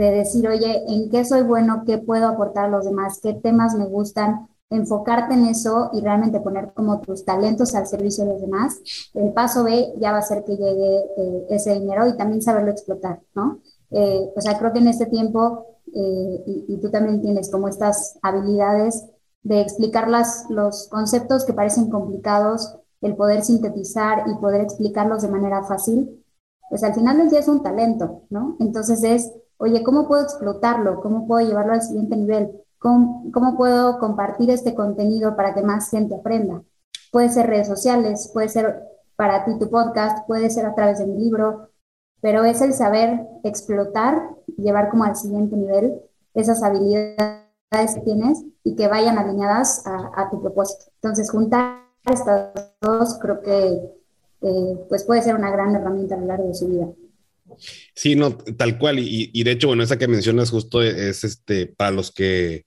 [0.00, 1.82] de decir, oye, ¿en qué soy bueno?
[1.86, 3.20] ¿Qué puedo aportar a los demás?
[3.22, 4.48] ¿Qué temas me gustan?
[4.70, 8.80] Enfocarte en eso y realmente poner como tus talentos al servicio de los demás.
[9.12, 12.70] El paso B ya va a ser que llegue eh, ese dinero y también saberlo
[12.70, 13.60] explotar, ¿no?
[13.90, 18.18] Eh, o sea, creo que en este tiempo, eh, y, tú también tienes como estas
[18.22, 19.04] habilidades
[19.42, 25.28] de explicar las, los conceptos que parecen complicados, el poder sintetizar y poder explicarlos de
[25.28, 26.24] manera fácil,
[26.70, 28.56] pues al final del día es un talento, ¿no?
[28.60, 31.00] Entonces es oye, ¿cómo puedo explotarlo?
[31.00, 32.50] ¿Cómo puedo llevarlo al siguiente nivel?
[32.78, 36.62] ¿Cómo, puedo compartir este contenido para que más gente aprenda?
[37.12, 38.82] Puede ser redes sociales, puede ser
[39.16, 41.68] para ti tu podcast, puede ser a través de mi libro,
[42.22, 46.00] pero es el saber explotar, llevar como al siguiente nivel
[46.32, 50.86] esas habilidades que tienes y que vayan alineadas a, tu propósito.
[50.94, 53.92] Entonces, juntar estas dos creo que
[54.40, 56.86] eh, pues puede ser una gran herramienta a lo largo de su vida.
[57.94, 58.98] Sí, no, tal cual.
[58.98, 62.64] Y, de hecho, bueno, esa que mencionas justo es este, para los que,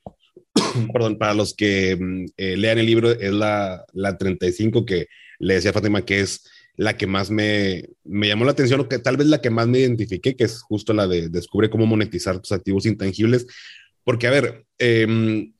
[0.93, 5.07] perdón, para los que mm, eh, lean el libro, es la, la 35 que
[5.39, 6.43] le decía Fátima que es
[6.75, 9.67] la que más me, me, llamó la atención o que tal vez la que más
[9.67, 13.45] me identifiqué, que es justo la de descubre cómo monetizar tus activos intangibles.
[14.03, 15.53] Porque, a ver, em,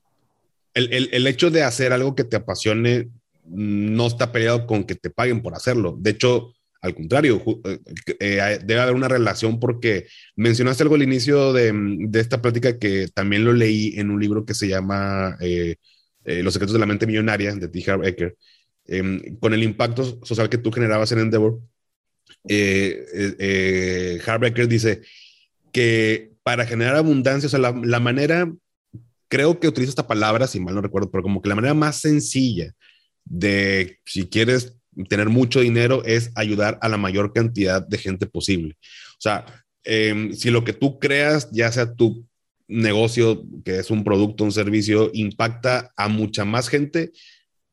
[0.73, 3.09] el, el, el, hecho de hacer algo que te apasione
[3.45, 5.95] mm, no está peleado con que te paguen por hacerlo.
[5.99, 7.79] De hecho, al contrario, eh,
[8.19, 11.73] eh, debe haber una relación porque mencionaste algo al inicio de,
[12.15, 15.77] esta plática que también lo leí en un libro que se llama eh,
[16.25, 17.89] Los secretos de la mente millonaria de T.
[17.89, 18.35] Harv Eker,
[18.85, 21.61] em, con el impacto social que tú generabas en Endeavor.
[24.25, 25.01] Harv Eker dice
[25.71, 28.53] que para generar abundancia, o sea, la, la manera,
[29.29, 32.01] creo que utiliza esta palabra, si mal no recuerdo, pero como que la manera más
[32.01, 32.73] sencilla
[33.23, 34.75] de si quieres
[35.09, 38.75] tener mucho dinero es ayudar a la mayor cantidad de gente posible.
[39.13, 39.45] O sea,
[39.83, 42.25] em, si lo que tú creas, ya sea tu
[42.67, 47.11] negocio, que es un producto, un servicio, impacta a mucha más gente,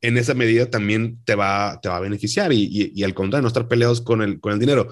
[0.02, 3.48] en esa medida también te va, te va a beneficiar y, y, al contrario, no
[3.48, 4.88] estar peleados con el, con el dinero.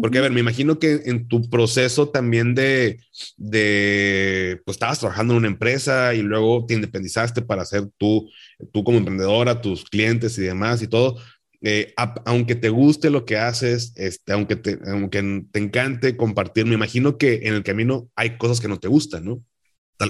[0.00, 2.98] Porque, a ver, me imagino que en tu proceso también de,
[3.36, 8.30] de, pues estabas trabajando en una empresa y luego te independizaste para ser tú,
[8.72, 11.18] tú como emprendedora, tus clientes y demás y todo.
[11.64, 11.94] Eh,
[12.24, 17.16] aunque te guste lo que haces, este, aunque, te, aunque te encante compartir, me imagino
[17.18, 19.42] que en el camino hay cosas que no te gustan, ¿no?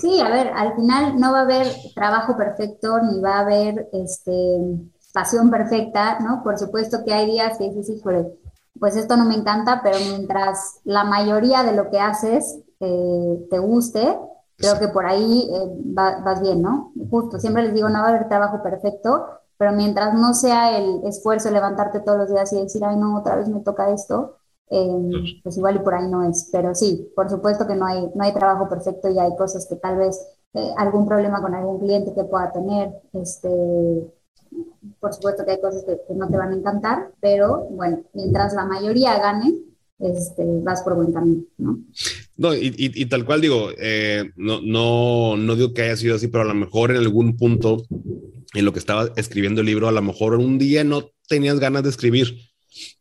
[0.00, 3.88] Sí, a ver, al final no va a haber trabajo perfecto ni va a haber
[3.92, 4.32] este,
[5.12, 6.42] pasión perfecta, ¿no?
[6.42, 8.00] Por supuesto que hay días que dices,
[8.80, 13.58] pues esto no me encanta, pero mientras la mayoría de lo que haces eh, te
[13.58, 14.18] guste,
[14.56, 16.92] creo que por ahí eh, vas bien, ¿no?
[17.10, 19.26] Justo, siempre les digo, no va a haber trabajo perfecto,
[19.62, 23.16] pero mientras no sea el esfuerzo de levantarte todos los días y decir, ay, no,
[23.16, 24.38] otra vez me toca esto,
[24.68, 26.48] em, pues igual y por ahí no es.
[26.50, 29.76] Pero sí, por supuesto que no hay, no hay trabajo perfecto y hay cosas que
[29.76, 30.20] tal vez
[30.54, 33.48] eh, algún problema con algún cliente que pueda tener, este,
[34.98, 38.64] por supuesto que hay cosas que, no te van a encantar, pero bueno, mientras la
[38.64, 39.58] mayoría gane,
[40.00, 41.78] este, vas por buen camino, ¿no?
[42.36, 46.26] No, y, y, tal cual digo, eh, no, no, no digo que haya sido así,
[46.26, 47.84] pero a lo mejor en algún punto
[48.54, 51.82] en lo que estaba escribiendo el libro, a lo mejor un día no tenías ganas
[51.82, 52.36] de escribir.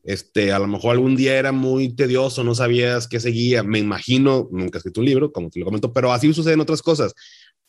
[0.03, 3.63] Este, a lo mejor algún día era muy tedioso, no sabías qué seguía.
[3.63, 6.81] Me imagino, nunca he escrito un libro, como te lo comento, pero así suceden otras
[6.81, 7.13] cosas.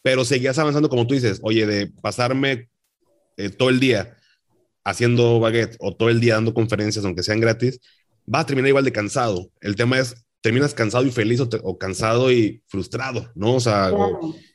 [0.03, 2.69] Pero seguías avanzando, como tú dices, oye, de pasarme
[3.37, 4.17] eh, todo el día
[4.85, 7.81] haciendo baguette o todo el día dando conferencias, aunque sean gratis,
[8.33, 9.51] va a terminar igual de cansado.
[9.61, 13.55] El tema es, terminas cansado y feliz o, cansado y frustrado, ¿no?
[13.55, 13.93] O sea,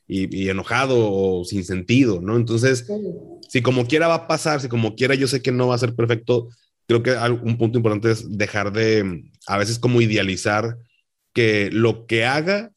[0.07, 2.37] y, enojado o sin sentido, ¿no?
[2.37, 2.87] Entonces,
[3.49, 5.79] si como quiera va a pasar, si como quiera yo sé que no va a
[5.79, 6.49] ser perfecto,
[6.87, 7.11] creo que
[7.43, 10.77] un punto importante es dejar de, a veces como idealizar
[11.33, 12.71] que lo que haga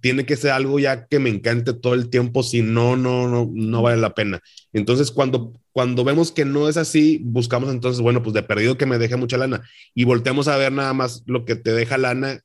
[0.00, 3.50] tiene que ser algo ya que me encante todo el tiempo, si no, no, no,
[3.52, 4.40] no vale la pena.
[4.72, 8.86] Entonces, cuando, cuando vemos que no es así, buscamos entonces, bueno, pues de perdido que
[8.86, 9.62] me deje mucha lana
[9.94, 12.40] y volteamos a ver nada más lo que te deja lana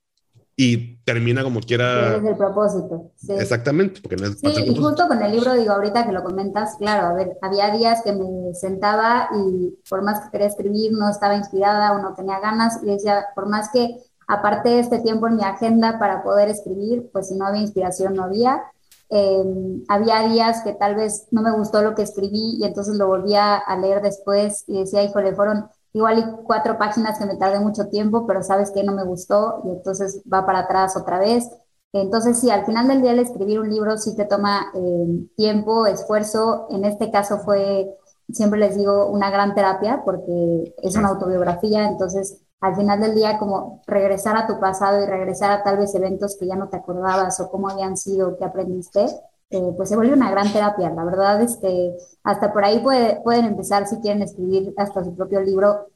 [0.58, 2.16] y termina como quiera.
[2.16, 3.12] Es el propósito.
[3.28, 4.02] Exactamente.
[4.02, 7.08] Porque no es sí, y justo con el libro, digo, ahorita que lo comentas, claro,
[7.08, 11.36] a ver, había días que me sentaba y por más que quería escribir, no estaba
[11.36, 13.98] inspirada o no tenía ganas y decía, por más que
[14.28, 18.24] aparte este tiempo en mi agenda para poder escribir, pues si no había inspiración, no
[18.24, 18.64] había.
[19.10, 23.08] Em, había días que tal vez no me gustó lo que escribí y entonces lo
[23.08, 27.60] volvía a leer después y decía, híjole, fueron igual y cuatro páginas que me tardé
[27.62, 31.50] mucho tiempo, pero sabes que no me gustó y entonces va para atrás otra vez.
[31.94, 35.86] Entonces, sí, al final del día el escribir un libro sí te toma em, tiempo,
[35.88, 36.68] esfuerzo.
[36.70, 37.90] En este caso fue,
[38.30, 43.38] siempre les digo, una gran terapia porque es una autobiografía, entonces al final del día
[43.38, 46.76] como regresar a tu pasado y regresar a tal vez eventos que ya no te
[46.76, 49.06] acordabas o cómo habían sido, que aprendiste,
[49.50, 50.90] eh, pues se vuelve una gran terapia.
[50.92, 55.88] La verdad, este, hasta por ahí pueden empezar si quieren escribir hasta su propio libro,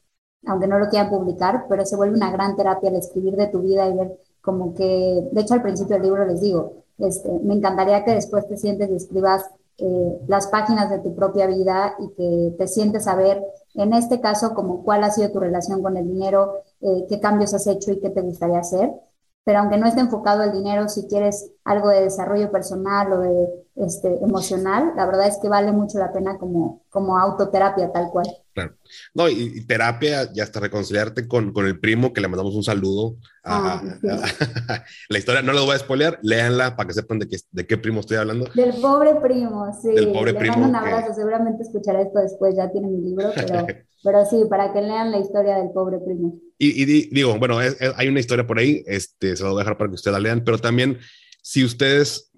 [0.46, 3.62] aunque no lo quieran publicar, pero se vuelve una gran terapia el escribir de tu
[3.62, 7.56] vida y ver como que, de hecho al principio del libro les digo, este, me
[7.56, 12.10] encantaría que después te sientes y escribas eh, las páginas de tu propia vida y
[12.10, 13.42] que te sientes a ver,
[13.76, 17.54] en este caso, como cuál ha sido tu relación con el dinero, eh, qué cambios
[17.54, 18.92] has hecho y qué te gustaría hacer.
[19.44, 23.48] Pero aunque no esté enfocado el dinero, si quieres algo de desarrollo personal o de
[23.78, 28.28] este, emocional, la verdad es que vale mucho la pena como, como autoterapia tal cual.
[28.54, 28.76] Claro.
[29.14, 33.16] No, y, terapia, ya hasta reconciliarte con, con, el primo, que le mandamos un saludo.
[33.44, 37.38] A, ah, la historia no lo voy a spoilear, léanla para que sepan de qué,
[37.52, 38.48] de qué primo estoy hablando.
[38.54, 39.94] Del pobre primo, sí.
[39.94, 40.58] Del pobre le primo.
[40.58, 43.66] Mando un abrazo, seguramente escuchará esto después, ya tiene mi libro, pero,
[44.04, 46.40] pero sí, para que lean la historia del pobre primo.
[46.58, 49.90] Y, digo, bueno, hay una historia por ahí, este, se lo voy a dejar para
[49.90, 50.98] que ustedes la lean, pero también
[51.42, 52.32] si ustedes,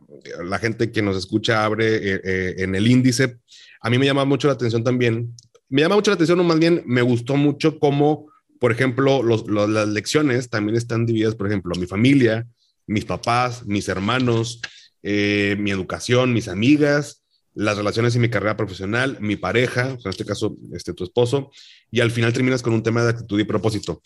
[0.43, 3.39] la gente que nos escucha, abre eh, eh, en el índice,
[3.81, 5.33] a mí me llama mucho la atención también
[5.71, 9.87] me llama mucho la atención, o más bien me gustó mucho cómo, por ejemplo, las
[9.87, 12.45] lecciones también están divididas, por ejemplo, mi familia,
[12.87, 14.59] mis papás, mis hermanos,
[15.01, 17.20] eh, mi educación, mis amigas,
[17.53, 21.51] las relaciones y mi carrera profesional, mi pareja, en este caso, este, tu esposo,
[21.89, 24.01] y al final terminas con un tema de actitud y propósito.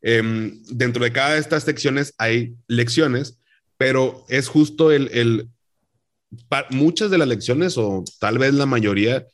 [0.00, 3.38] Em, dentro de cada de estas secciones hay lecciones,
[3.76, 5.48] pero es justo el, el
[6.70, 9.26] muchas de las lecciones, o tal vez la mayoría,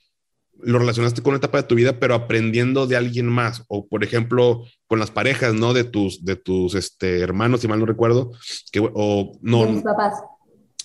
[0.62, 4.04] lo relacionaste con una etapa de tu vida, pero aprendiendo de alguien más, o por
[4.04, 5.72] ejemplo, con las parejas, ¿no?
[5.72, 8.32] De tus, de tus este, hermanos, si mal no recuerdo,
[8.70, 9.66] que, o no.
[9.66, 10.14] Mis papás.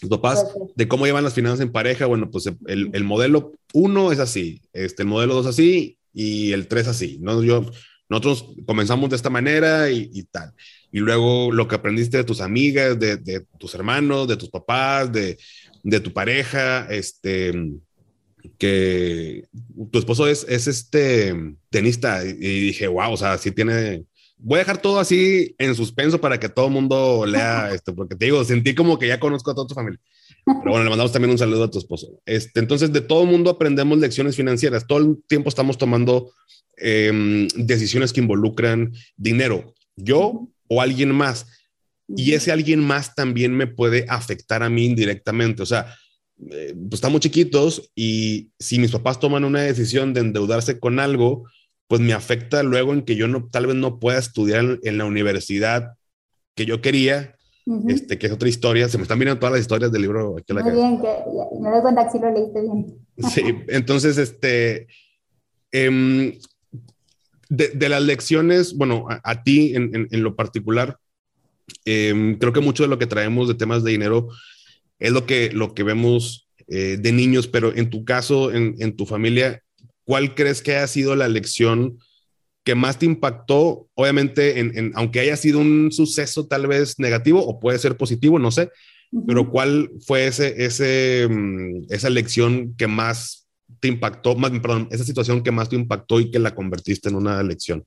[0.08, 0.46] Papás,
[0.76, 2.06] de cómo llevan las finanzas en pareja.
[2.06, 6.68] Bueno, pues el, el modelo uno es así, este, el modelo dos así y el
[6.68, 7.44] tres así, ¿no?
[7.44, 7.66] Yo,
[8.08, 10.54] nosotros comenzamos de esta manera y, y tal.
[10.92, 15.12] Y luego lo que aprendiste de tus amigas, de, de tus hermanos, de tus papás,
[15.12, 15.38] de,
[15.84, 17.54] de tu pareja, este
[18.58, 19.44] que
[19.92, 21.36] tu esposo es, es este
[21.70, 24.06] tenista y dije, wow, o sea, sí tiene...
[24.42, 28.16] Voy a dejar todo así en suspenso para que todo el mundo lea esto, porque
[28.16, 30.00] te digo, sentí como que ya conozco a toda tu familia.
[30.46, 32.22] Pero bueno, le mandamos también un saludo a tu esposo.
[32.26, 34.88] Este, entonces, de todo el mundo aprendemos lecciones financieras.
[34.88, 36.32] Todo el tiempo estamos tomando
[36.78, 39.76] em, decisiones que involucran dinero.
[39.96, 41.46] Yo o alguien más.
[42.08, 45.62] Y ese alguien más también me puede afectar a mí indirectamente.
[45.62, 45.94] O sea,
[46.52, 51.44] eh, pues estamos chiquitos y si mis papás toman una decisión de endeudarse con algo,
[51.90, 55.06] pues me afecta luego en que yo no, tal vez no pueda estudiar en, la
[55.06, 55.96] universidad
[56.56, 57.36] que yo quería,
[57.88, 58.88] este, que es otra historia.
[58.88, 60.38] Se me están viendo todas las historias del libro.
[60.38, 61.08] Aquí Muy bien, que
[61.60, 62.96] me doy cuenta que sí lo leíste bien.
[63.32, 64.88] Sí, entonces, este,
[65.72, 66.34] em,
[67.50, 70.98] de, las lecciones, bueno, a, ti en, en, lo particular,
[71.86, 74.30] em, creo que mucho de lo que traemos de temas de dinero
[75.00, 79.08] es lo que, lo que vemos eh, de niños, pero en tu caso, en, tu
[79.08, 79.64] familia,
[80.10, 82.00] ¿cuál crees que haya sido la lección
[82.64, 83.90] que más te impactó?
[83.94, 88.50] Obviamente, en, aunque haya sido un suceso tal vez negativo o puede ser positivo, no
[88.50, 88.72] sé,
[89.28, 93.48] pero ¿cuál fue ese, ese, mm, esa lección que más
[93.80, 97.16] te impactó, más, perdón, esa situación que más te impactó y que la convertiste en
[97.16, 97.86] una lección?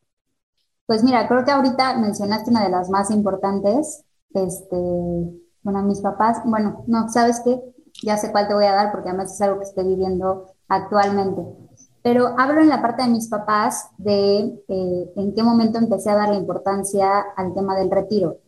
[0.87, 4.05] Pues mira, creo que ahorita mencionaste una de las más importantes.
[4.33, 7.61] Este, bueno, mis papás, bueno, no, ¿sabes qué?
[8.05, 11.62] Ya sé cuál te voy a dar porque además es algo que estoy viviendo actualmente.
[12.03, 16.17] Pero hablo en la parte de mis papás de eh, en qué momento empecé a
[16.17, 18.39] darle importancia al tema del retiro.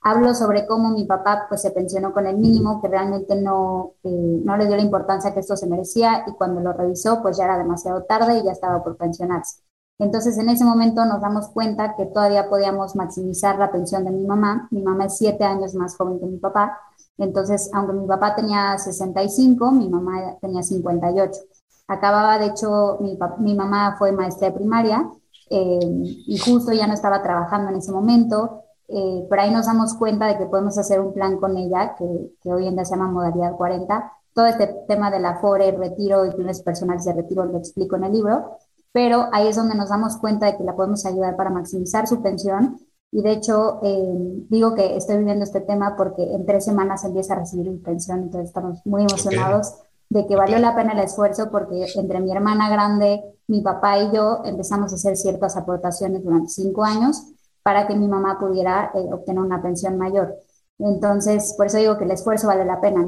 [0.00, 4.40] Hablo sobre cómo mi papá pues se pensionó con el mínimo, que realmente no, eh,
[4.44, 7.44] no le dio la importancia que esto se merecía y cuando lo revisó pues ya
[7.44, 9.62] era demasiado tarde y ya estaba por pensionarse.
[9.98, 14.26] Entonces en ese momento nos damos cuenta que todavía podíamos maximizar la pensión de mi
[14.26, 14.68] mamá.
[14.70, 16.78] Mi mamá es siete años más joven que mi papá.
[17.16, 21.40] Entonces, aunque mi papá tenía 65, mi mamá tenía 58.
[21.86, 25.10] Acababa, de hecho, mi, mi mamá fue maestra de primaria
[25.50, 25.78] eh,
[26.26, 28.62] y justo ya no estaba trabajando en ese momento.
[28.88, 32.04] Eh, pero ahí nos damos cuenta de que podemos hacer un plan con ella, que,
[32.40, 34.12] que hoy en día se llama modalidad 40.
[34.34, 38.04] Todo este tema de la FORE, retiro y planes personales de retiro lo explico en
[38.04, 38.58] el libro,
[38.92, 42.22] pero ahí es donde nos damos cuenta de que la podemos ayudar para maximizar su
[42.22, 42.78] pensión.
[43.10, 47.34] Y de hecho, eh, digo que estoy viviendo este tema porque en tres semanas empieza
[47.34, 49.76] a recibir mi pensión, entonces estamos muy emocionados
[50.08, 54.12] de que valió la pena el esfuerzo porque entre mi hermana grande, mi papá y
[54.12, 57.22] yo empezamos a hacer ciertas aportaciones durante cinco años
[57.62, 60.34] para que mi mamá pudiera eh, obtener una pensión mayor.
[60.78, 63.06] Entonces, por eso digo que el esfuerzo vale la pena.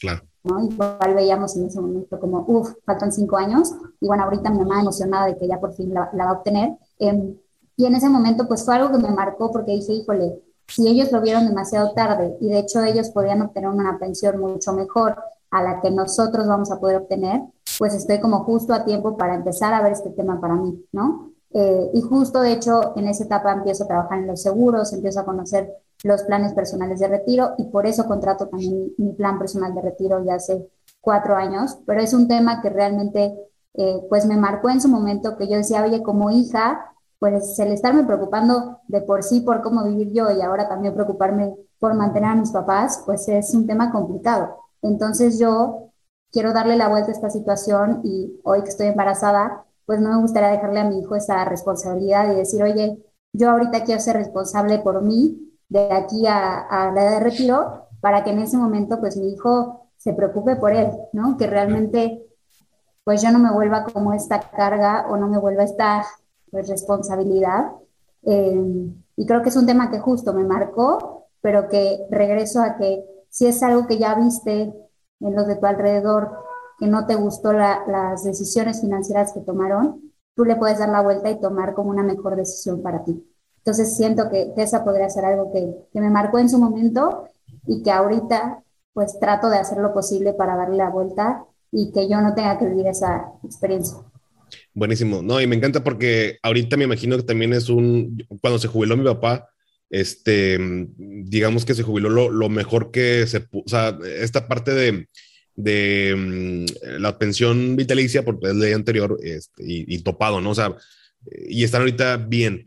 [0.00, 0.22] Claro.
[0.44, 0.64] ¿no?
[0.64, 4.80] Igual veíamos en ese momento como, uff, faltan cinco años, y bueno, ahorita mi mamá
[4.80, 6.76] emocionada de que ya por fin la, va a obtener.
[6.98, 7.36] Em,
[7.76, 11.10] y en ese momento, pues fue algo que me marcó porque dije, híjole, si ellos
[11.10, 15.16] lo vieron demasiado tarde y de hecho ellos podían obtener una pensión mucho mejor
[15.50, 17.42] a la que nosotros vamos a poder obtener,
[17.78, 21.32] pues estoy como justo a tiempo para empezar a ver este tema para mí, ¿no?
[21.52, 25.20] Eh, y justo, de hecho, en esa etapa empiezo a trabajar en los seguros, empiezo
[25.20, 25.74] a conocer
[26.04, 30.24] los planes personales de retiro y por eso contrato también mi, plan personal de retiro
[30.24, 30.68] ya hace
[31.00, 33.34] cuatro años, pero es un tema que realmente
[33.74, 37.72] eh, pues me marcó en su momento que yo decía, oye, como hija, pues el
[37.72, 42.30] estarme preocupando de por sí por cómo vivir yo y ahora también preocuparme por mantener
[42.30, 44.56] a mis papás, pues es un tema complicado.
[44.82, 45.90] Entonces yo
[46.32, 50.20] quiero darle la vuelta a esta situación y hoy que estoy embarazada, pues no me
[50.20, 53.02] gustaría dejarle a mi hijo esa responsabilidad y decir, oye,
[53.32, 58.24] yo ahorita quiero ser responsable por mí de aquí a, la edad de retiro para
[58.24, 61.36] que en ese momento pues mi hijo se preocupe por él, ¿no?
[61.36, 62.26] Que realmente
[63.04, 66.06] pues yo no me vuelva como esta carga o no me vuelva esta
[66.50, 67.72] pues, responsabilidad.
[68.22, 72.76] Eh, y creo que es un tema que justo me marcó, pero que regreso a
[72.76, 74.72] que si es algo que ya viste
[75.20, 76.30] en los de tu alrededor
[76.78, 81.30] que no te gustó las decisiones financieras que tomaron, tú le puedes dar la vuelta
[81.30, 83.22] y tomar como una mejor decisión para ti.
[83.58, 87.24] Entonces siento que, esa podría ser algo que, que, me marcó en su momento
[87.66, 88.62] y que ahorita
[88.94, 92.58] pues trato de hacer lo posible para darle la vuelta y que yo no tenga
[92.58, 93.98] que vivir esa experiencia.
[94.74, 98.68] Buenísimo, no, y me encanta porque ahorita me imagino que también es un, cuando se
[98.68, 99.48] jubiló mi papá,
[99.90, 100.58] este,
[100.96, 105.08] digamos que se jubiló lo, lo mejor que se, o sea, esta parte de,
[105.56, 110.50] de mm, la pensión vitalicia por la ley anterior este, y, topado, ¿no?
[110.50, 110.74] O sea,
[111.48, 112.66] y están ahorita bien,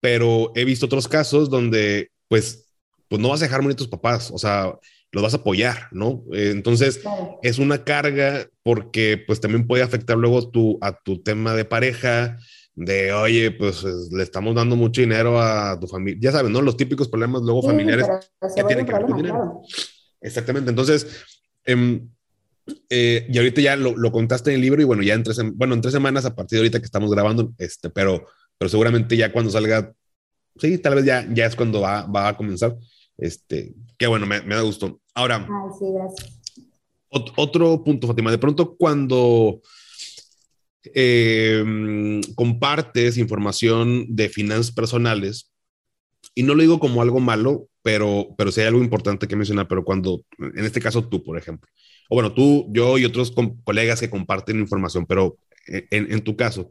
[0.00, 2.66] pero he visto otros casos donde, pues,
[3.08, 4.74] pues no vas a dejar morir a tus papás, o sea,
[5.12, 6.24] los vas a apoyar, ¿no?
[6.32, 7.00] entonces,
[7.42, 12.38] es una carga porque, pues, también puede afectar luego tu, a tu tema de pareja,
[12.74, 16.60] de, oye, pues le estamos dando mucho dinero a tu familia, ya sabes, ¿no?
[16.60, 18.06] Los típicos problemas luego familiares
[18.54, 19.62] que tienen que ver con dinero.
[20.20, 21.06] Exactamente, entonces,
[21.66, 22.00] eh,
[22.88, 25.74] eh, y ahorita ya lo, contaste en el libro y bueno, ya en tres, bueno,
[25.74, 28.26] en tres semanas a partir de ahorita que estamos grabando, este, pero,
[28.58, 29.92] pero seguramente ya cuando salga,
[30.56, 32.76] sí, tal vez ya, ya es cuando va, va a comenzar.
[33.16, 35.00] Este, qué bueno, me, me da gusto.
[35.14, 35.46] Ahora,
[35.78, 36.40] sí, gracias.
[37.36, 39.60] otro punto, Fátima, de pronto cuando
[40.92, 45.50] em, compartes información de finanzas personales,
[46.34, 49.68] y no lo digo como algo malo, pero, pero sí hay algo importante que mencionar,
[49.68, 51.70] pero cuando, en este caso tú, por ejemplo,
[52.08, 53.32] o bueno, tú, yo y otros
[53.64, 56.70] colegas que comparten información, pero en, en, tu caso,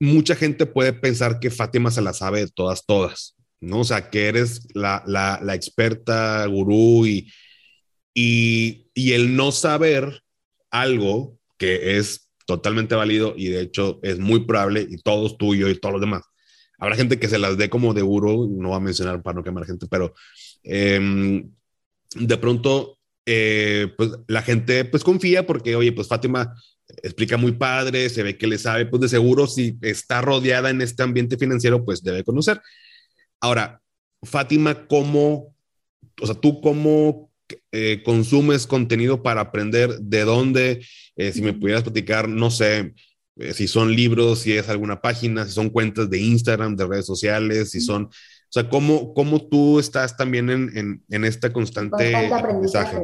[0.00, 3.80] mucha gente puede pensar que Fátima se la sabe de todas, todas, ¿no?
[3.80, 7.30] O sea, que eres la, la, la experta gurú y,
[8.14, 10.22] y, y el no saber
[10.70, 15.68] algo que es totalmente válido y de hecho es muy probable y todo es tuyo
[15.68, 16.22] y todos los demás.
[16.78, 19.44] Habrá gente que se las dé como de gurú, no va a mencionar para no
[19.44, 20.14] quemar gente, pero
[20.62, 21.42] eh,
[22.14, 22.96] de pronto
[23.28, 26.54] eh, pues la gente pues confía porque, oye, pues Fátima
[27.02, 30.80] explica muy padre, se ve que le sabe, pues de seguro si está rodeada en
[30.80, 32.60] este ambiente financiero, pues debe conocer.
[33.40, 33.82] Ahora,
[34.22, 35.54] Fátima, ¿cómo,
[36.20, 37.30] o sea, tú cómo
[37.72, 40.86] eh, consumes contenido para aprender de dónde?
[41.16, 42.94] Eh, si me pudieras platicar, no sé,
[43.36, 47.06] eh, si son libros, si es alguna página, si son cuentas de Instagram, de redes
[47.06, 48.10] sociales, si son, o
[48.48, 53.02] sea, ¿cómo, cómo tú estás también en, en, en esta constante, aprendizaje?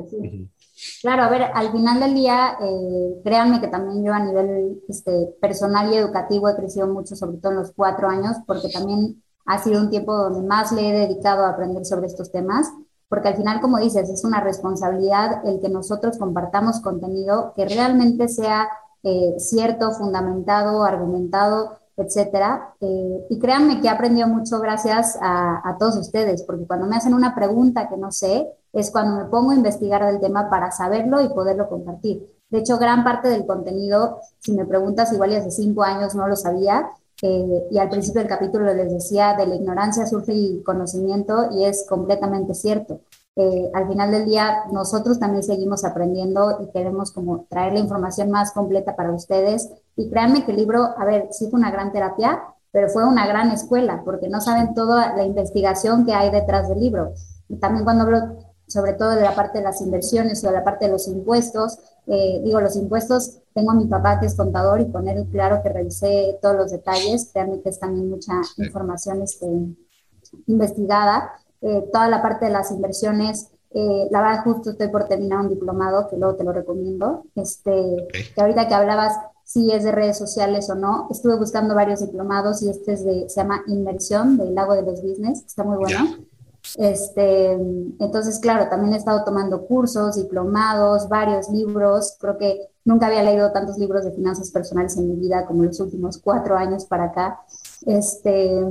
[1.00, 5.28] Claro, a ver, al final del día, eh, créanme que también yo a nivel este,
[5.40, 9.62] personal y educativo he crecido mucho, sobre todo en los cuatro años, porque también ha
[9.62, 12.68] sido un tiempo donde más le he dedicado a aprender sobre estos temas,
[13.12, 18.26] porque al final, como dices, es una responsabilidad el que nosotros compartamos contenido que realmente
[18.26, 18.70] sea
[19.02, 22.72] eh, cierto, fundamentado, argumentado, etcétera.
[22.80, 27.12] Eh, y créanme que he aprendido mucho gracias a, todos ustedes, porque cuando me hacen
[27.12, 31.20] una pregunta que no sé, es cuando me pongo a investigar del tema para saberlo
[31.20, 32.26] y poderlo compartir.
[32.48, 36.36] De hecho, gran parte del contenido, si me preguntas, igual hace cinco años no lo
[36.36, 36.88] sabía,
[37.22, 41.64] eh, y al principio del capítulo les decía, de la ignorancia surge el conocimiento y
[41.64, 43.00] es completamente cierto.
[43.36, 48.30] Eh, al final del día, nosotros también seguimos aprendiendo y queremos como traer la información
[48.30, 49.70] más completa para ustedes.
[49.96, 52.42] Y créanme que el libro, a ver, sí fue una gran terapia,
[52.72, 56.80] pero fue una gran escuela, porque no saben toda la investigación que hay detrás del
[56.80, 57.12] libro.
[57.48, 58.36] Y también cuando hablo
[58.72, 61.78] sobre todo de la parte de las inversiones o de la parte de los impuestos.
[62.06, 65.62] Eh, digo, los impuestos, tengo a mi papá que es contador y con él, claro
[65.62, 67.32] que revisé todos los detalles,
[67.64, 69.46] es también mucha información este,
[70.46, 71.32] investigada.
[71.60, 75.48] Eh, toda la parte de las inversiones, eh, la verdad justo estoy por terminar un
[75.48, 80.18] diplomado, que luego te lo recomiendo, este, que ahorita que hablabas si es de redes
[80.18, 84.54] sociales o no, estuve buscando varios diplomados y este es de, se llama Inmersión del
[84.54, 86.16] Lago de los Business, está muy bueno.
[86.78, 92.16] Este, entonces, claro, también he estado tomando cursos, diplomados, varios libros.
[92.20, 95.78] Creo que nunca había leído tantos libros de finanzas personales en mi vida como los
[95.80, 97.40] últimos cuatro años para acá.
[97.84, 98.64] Este,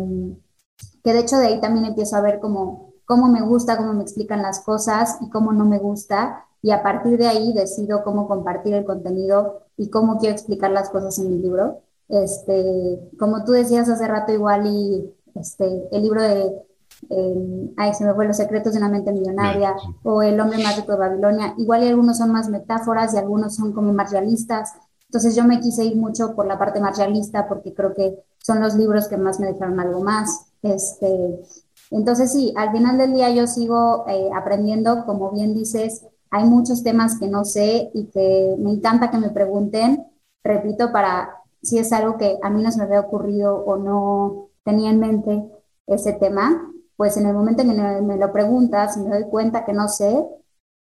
[1.04, 4.04] que de hecho de ahí también empiezo a ver cómo, cómo me gusta, cómo me
[4.04, 6.46] explican las cosas y cómo no me gusta.
[6.64, 10.90] Y a partir de ahí decido cómo compartir el contenido y cómo quiero explicar las
[10.90, 11.82] cosas en mi libro.
[12.08, 16.52] Este, como tú decías hace rato igual y este, el libro de
[17.10, 20.78] eh, ay, se me fue Los secretos de una mente millonaria o El hombre más
[20.78, 21.54] rico de Babilonia.
[21.58, 24.74] Igual y algunos son más metáforas y algunos son como más realistas.
[25.08, 28.62] Entonces yo me quise ir mucho por la parte más realista porque creo que son
[28.62, 30.48] los libros que más me dejaron algo más.
[30.62, 31.42] Este,
[31.90, 36.84] entonces sí, al final del día yo sigo eh, aprendiendo, como bien dices, hay muchos
[36.84, 40.08] temas que no sé y que me encanta que me pregunten,
[40.44, 44.50] repito, para si es algo que a mí no se me había ocurrido o no
[44.64, 45.44] tenía en mente
[45.88, 49.74] ese tema, pues en el momento en que me, lo preguntas me doy cuenta que
[49.74, 50.24] no sé,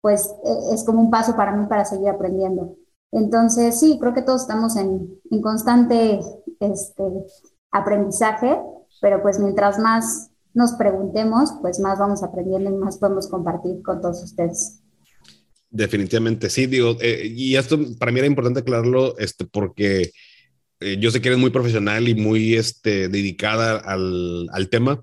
[0.01, 2.75] pues e, es como un paso para mí para seguir aprendiendo.
[3.11, 6.21] Entonces, sí, creo que todos estamos en, en constante
[6.59, 7.03] este,
[7.71, 8.57] aprendizaje,
[9.01, 14.01] pero pues mientras más nos preguntemos, pues más vamos aprendiendo y más podemos compartir con
[14.01, 14.81] todos ustedes.
[15.69, 20.11] Definitivamente, sí, digo, eh, y esto para mí era importante aclararlo, este, porque
[20.81, 25.01] eh, yo sé que eres muy profesional y muy este, dedicada al, al tema,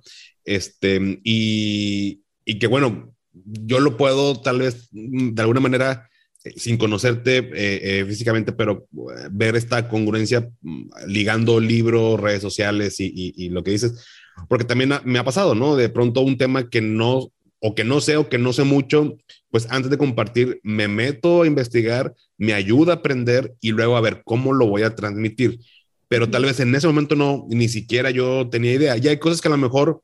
[0.48, 6.08] este, y, y que bueno, yo lo puedo tal vez mm, de alguna manera
[6.44, 8.86] eh, sin conocerte eh, eh, físicamente, pero
[9.30, 14.04] ver esta congruencia mm, ligando libros, redes sociales y, y, lo que dices,
[14.48, 15.76] porque también me ha pasado, ¿no?
[15.76, 17.30] De pronto un tema que no,
[17.60, 19.18] o que no sé, o que no sé mucho,
[19.50, 24.00] pues antes de compartir, me meto a investigar, me ayuda a aprender y luego a
[24.00, 25.60] ver cómo lo voy a transmitir.
[26.08, 28.96] Pero tal vez en ese momento no, ni siquiera yo tenía idea.
[28.96, 30.02] Y hay cosas que a lo mejor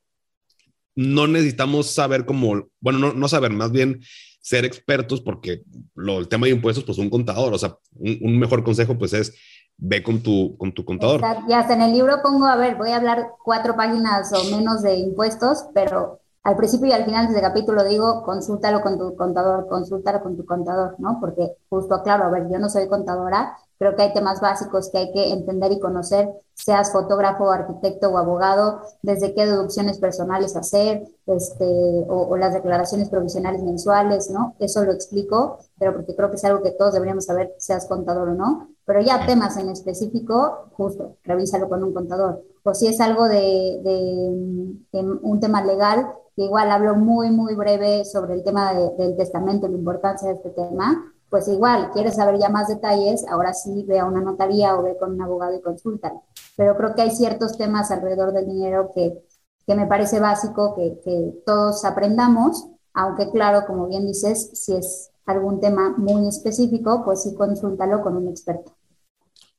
[0.95, 4.01] no necesitamos saber cómo, bueno, no, no saber, más bien
[4.41, 5.63] ser expertos porque
[5.95, 9.33] lo, el tema de impuestos, pues un contador, o sea, un, mejor consejo pues es
[9.77, 11.21] ve con tu, con tu contador.
[11.49, 14.83] Y hasta en el libro pongo, a ver, voy a hablar cuatro páginas o menos
[14.83, 19.67] de impuestos, pero al principio y al final de capítulo digo, consúltalo con tu contador,
[19.67, 21.17] consúltalo con tu contador, ¿no?
[21.19, 24.97] Porque justo, claro, a ver, yo no soy contadora, creo que hay temas básicos que
[24.97, 31.03] hay que entender y conocer, seas fotógrafo, arquitecto o abogado, desde qué deducciones personales hacer,
[31.25, 34.55] este, o, las declaraciones provisionales mensuales, ¿no?
[34.59, 38.29] Eso lo explico, pero porque creo que es algo que todos deberíamos saber, seas contador
[38.29, 38.69] o no.
[38.85, 42.43] Pero ya temas en específico, justo, revísalo con un contador.
[42.63, 48.33] O si es algo de, de un tema legal, igual hablo muy, muy breve sobre
[48.33, 52.69] el tema del testamento, la importancia de este tema, pues igual, quieres saber ya más
[52.69, 56.13] detalles, ahora sí ve a una notaría o ve con un abogado y consulta.
[56.55, 59.21] Pero creo que hay ciertos temas alrededor del dinero que,
[59.67, 65.11] que me parece básico que, que todos aprendamos, aunque claro, como bien dices, si es
[65.25, 68.73] algún tema muy específico, pues sí consúltalo con un experto.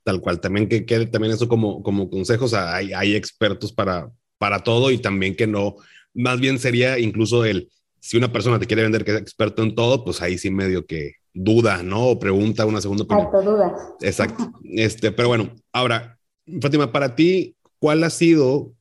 [0.03, 0.41] tal cual.
[0.41, 2.55] También que quede también eso como, como consejos.
[2.55, 5.77] hay, hay expertos para, para todo y también que no,
[6.15, 7.69] más bien sería incluso el,
[8.01, 10.87] si una persona te quiere vender que es experto en todo, pues ahí sí medio
[10.87, 12.09] que duda, ¿no?
[12.09, 13.27] O pregunta una segunda opinión.
[13.27, 13.77] Exacto, duda.
[14.01, 14.51] Exacto.
[14.65, 16.19] Este, pero bueno, ahora,
[16.61, 18.73] Fátima, para ti, ¿cuál ha sido,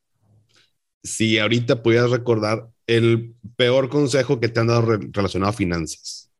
[1.03, 6.31] si ahorita pudieras recordar, el peor consejo que te han dado relacionado a finanzas?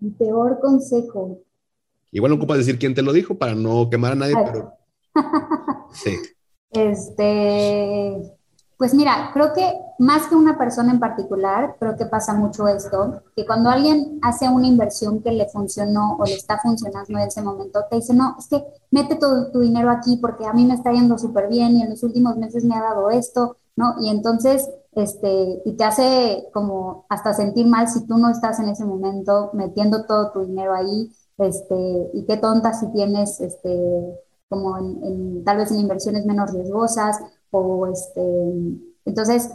[0.00, 1.42] El peor consejo.
[2.10, 4.72] Igual no ocupas decir quién te lo dijo para no quemar a nadie, pero.
[5.92, 6.16] sí.
[6.70, 8.22] Este.
[8.82, 13.22] Pues mira, creo que más que una persona en particular, creo que pasa mucho esto,
[13.36, 17.42] que cuando alguien hace una inversión que le funcionó o le está funcionando en ese
[17.42, 20.74] momento, te dice, no, es que mete todo tu dinero aquí porque a mí me
[20.74, 23.94] está yendo súper bien y en los últimos meses me ha dado esto, ¿no?
[24.00, 28.68] Y entonces, este, y te hace como hasta sentir mal si tú no estás en
[28.68, 31.08] ese momento metiendo todo tu dinero ahí,
[31.38, 34.18] este, y qué tonta si tienes, este,
[34.48, 37.20] como en, tal vez en inversiones menos riesgosas
[37.52, 38.20] o este,
[39.04, 39.50] entonces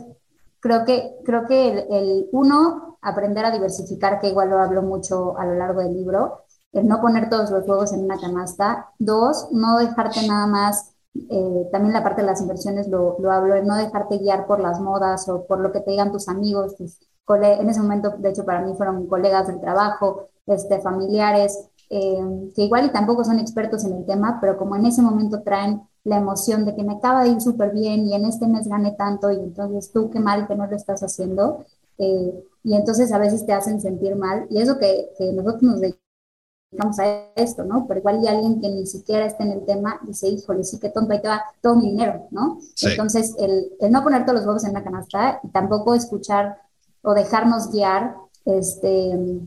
[0.60, 5.46] creo que, creo que el, uno, aprender a diversificar, que igual lo hablo mucho a
[5.46, 6.44] lo largo del libro,
[6.74, 8.92] el no poner todos los huevos en una canasta.
[9.00, 10.94] Dos, no dejarte nada más,
[11.30, 14.60] eh, también la parte de las inversiones lo, lo hablo, el no dejarte guiar por
[14.60, 17.00] las modas o por lo que te digan tus amigos, tus
[17.36, 22.64] en ese momento, de hecho, para mí fueron colegas del trabajo, este, familiares, eh, que
[22.64, 26.18] igual y tampoco son expertos en el tema, pero como en ese momento traen la
[26.18, 29.30] emoción de que me acaba de ir súper bien y en este mes gané tanto
[29.30, 31.66] y entonces tú qué mal que no lo estás haciendo.
[31.98, 35.82] Eh, y entonces a veces te hacen sentir mal y eso que, que nosotros nos
[35.82, 37.86] dedicamos a esto, ¿no?
[37.88, 40.90] Pero igual hay alguien que ni siquiera está en el tema dice, híjole, sí que
[40.90, 42.60] tonto, ahí te va todo mi dinero, ¿no?
[42.82, 46.62] Entonces, el, el, no poner todos los huevos en la canasta y tampoco escuchar
[47.02, 49.42] o dejarnos guiar, este,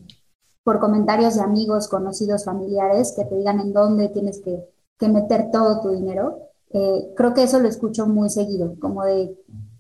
[0.63, 4.63] por comentarios de amigos, conocidos, familiares que te digan en dónde tienes que,
[4.99, 9.37] que meter todo tu dinero, eh, creo que eso lo escucho muy seguido, como de,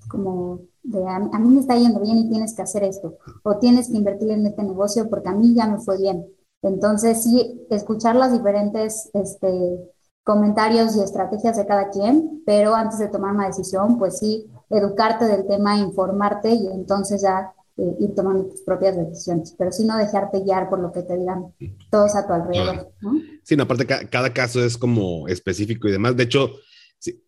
[0.09, 3.89] como de a, mí me está yendo bien y tienes que hacer esto, o tienes
[3.89, 6.27] que invertir en este negocio porque a mí ya me fue bien.
[6.63, 9.79] Entonces, sí, escuchar las diferentes este,
[10.25, 15.27] comentarios y estrategias de cada quien, pero antes de tomar una decisión, pues sí, educarte
[15.27, 19.97] del tema, informarte y entonces ya eh, ir tomando tus propias decisiones, pero sí no
[19.97, 21.55] dejarte guiar por lo que te digan
[21.91, 22.93] todos a tu alrededor.
[23.01, 23.13] ¿no?
[23.43, 26.15] Sí, no, aparte cada caso es como específico y demás.
[26.17, 26.51] De hecho,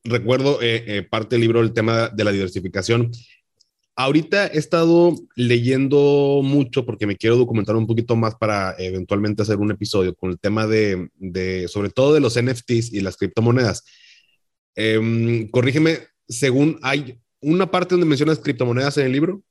[0.04, 3.10] recuerdo eh, eh, parte del libro el tema de la diversificación.
[3.94, 9.58] Ahorita he estado leyendo mucho porque me quiero documentar un poquito más para eventualmente hacer
[9.58, 13.84] un episodio con el tema de, de sobre todo de los NFTs y las criptomonedas.
[14.74, 19.42] Em, corrígeme, según hay una parte donde mencionas criptomonedas en el libro.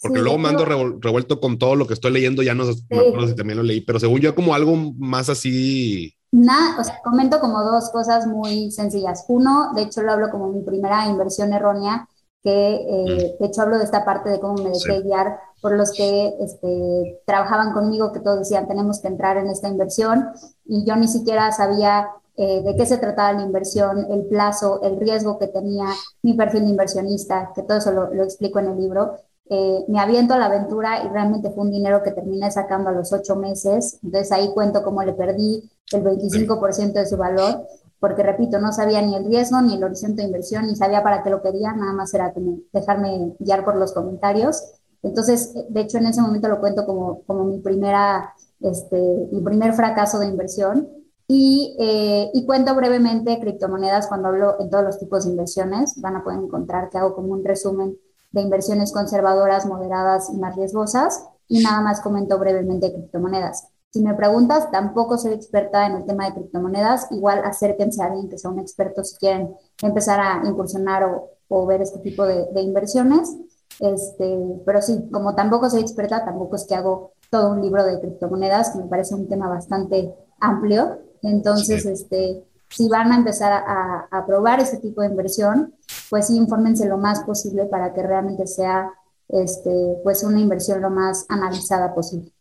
[0.00, 3.34] Porque luego me ando revuelto con todo lo que estoy leyendo, ya no sé si
[3.36, 7.62] también lo leí, pero según yo como algo más así Nada, o sea, comento como
[7.62, 9.24] dos cosas muy sencillas.
[9.28, 12.08] Uno, de hecho lo hablo como mi primera inversión errónea,
[12.42, 13.40] que eh, mm.
[13.40, 17.22] de hecho hablo de esta parte de cómo me dejé guiar por los que este,
[17.24, 20.30] trabajaban conmigo, que todos decían tenemos que entrar en esta inversión
[20.64, 24.98] y yo ni siquiera sabía eh, de qué se trataba la inversión, el plazo, el
[24.98, 25.86] riesgo que tenía
[26.22, 29.18] mi perfil de inversionista, que todo eso lo, lo explico en el libro.
[29.50, 32.92] Eh, me aviento a la aventura y realmente fue un dinero que terminé sacando a
[32.92, 34.00] los ocho meses.
[34.02, 37.66] Entonces ahí cuento cómo le perdí el 25% de su valor,
[38.00, 41.22] porque repito, no sabía ni el riesgo ni el horizonte de inversión, ni sabía para
[41.22, 44.62] qué lo quería, nada más era como dejarme guiar por los comentarios.
[45.02, 49.74] Entonces, de hecho, en ese momento lo cuento como, como mi, primera, este, mi primer
[49.74, 50.88] fracaso de inversión.
[51.26, 55.98] Y, eh, y, cuento brevemente criptomonedas cuando hablo en todos los tipos de inversiones.
[56.00, 57.96] Van a poder encontrar que hago como un resumen
[58.32, 61.24] de inversiones conservadoras, moderadas y más riesgosas.
[61.48, 63.68] Y nada más comento brevemente criptomonedas.
[63.94, 67.06] Si me preguntas, tampoco soy experta en el tema de criptomonedas.
[67.12, 71.64] Igual acérquense a alguien que sea un experto si quieren empezar a incursionar o, o
[71.64, 73.36] ver este tipo de, de, inversiones.
[73.78, 74.36] Este,
[74.66, 78.70] pero sí, como tampoco soy experta, tampoco es que hago todo un libro de criptomonedas,
[78.72, 80.98] que me parece un tema bastante amplio.
[81.22, 85.72] Entonces, este, si van a empezar a, a, probar ese tipo de inversión,
[86.10, 88.90] pues sí, infórmense lo más posible para que realmente sea
[89.28, 92.33] este, pues una inversión lo más analizada posible.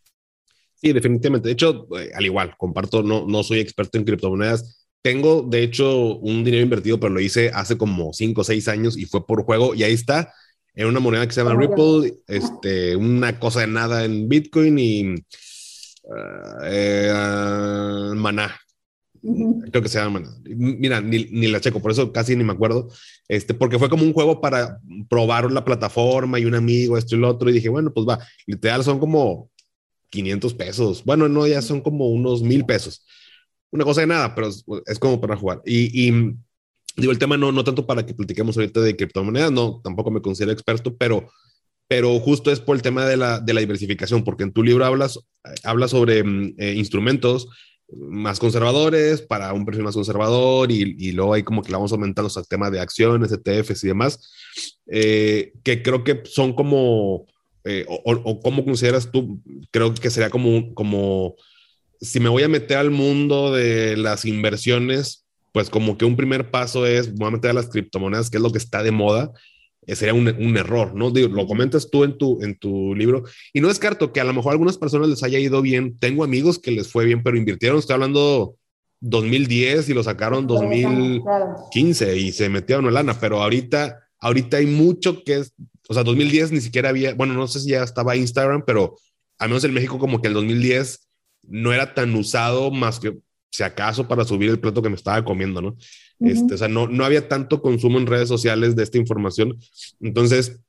[0.83, 1.47] Sí, definitivamente.
[1.47, 4.85] De hecho, eh, al igual, comparto, no, no soy experto en criptomonedas.
[5.01, 8.97] Tengo, de hecho, un dinero invertido, pero lo hice hace como 5 o 6 años
[8.97, 10.33] y fue por juego y ahí está,
[10.75, 15.13] en una moneda que se llama Ripple, este, una cosa de nada en Bitcoin y
[15.13, 16.13] uh,
[16.63, 18.53] eh, Maná,
[19.71, 20.21] Creo que se llama.
[20.43, 22.89] Mira, ni, ni, la checo, por eso casi ni me acuerdo.
[23.29, 24.79] Este, porque fue como un juego para
[25.09, 27.49] probar la plataforma y un amigo, esto y lo otro.
[27.49, 28.19] Y dije, bueno, pues va.
[28.45, 29.49] Literal son como
[30.13, 31.03] 500 pesos.
[31.03, 33.05] Bueno, no, ya son como unos mil pesos.
[33.71, 35.61] una cosa de nada, pero es, como para jugar.
[35.65, 36.35] Y, y,
[36.95, 40.21] digo, el tema no, no tanto para que platiquemos ahorita de criptomonedas, no, tampoco me
[40.21, 41.27] considero experto, pero,
[41.87, 44.85] pero justo es por el tema de la, de la diversificación, porque en tu libro
[44.85, 45.19] hablas,
[45.63, 47.47] hablas sobre mm, eh, instrumentos
[47.95, 51.91] más conservadores para un perfil más conservador y, y, luego ahí como que la vamos
[51.91, 54.31] aumentando el tema de acciones, ETFs y demás,
[54.87, 57.25] eh, que creo que son como,
[57.65, 59.39] eh, o, cómo consideras tú,
[59.71, 61.35] creo que sería como, como,
[62.01, 66.51] si me voy a meter al mundo de las inversiones, pues como que un primer
[66.51, 69.31] paso es, voy a meter a las criptomonedas, que es lo que está de moda,
[69.85, 71.11] eh, sería un, un, error, ¿no?
[71.11, 74.33] Digo, lo comentas tú en tu, en tu libro y no descarto que a lo
[74.33, 75.97] mejor a algunas personas les haya ido bien.
[75.99, 78.55] Tengo amigos que les fue bien, pero invirtieron, estoy hablando
[79.01, 85.23] 2010 y lo sacaron 2015 y se metieron en lana, pero ahorita, ahorita hay mucho
[85.23, 85.53] que es,
[85.87, 88.97] o sea, 2010 ni siquiera había, bueno, no sé si ya estaba Instagram, pero
[89.37, 91.07] al menos en México como que el 2010
[91.43, 93.17] no era tan usado más que
[93.51, 95.75] si acaso para subir el plato que me estaba comiendo, ¿no?
[96.19, 99.59] este, o sea, no, no había tanto consumo en redes sociales de esta información.
[99.99, 100.59] Entonces,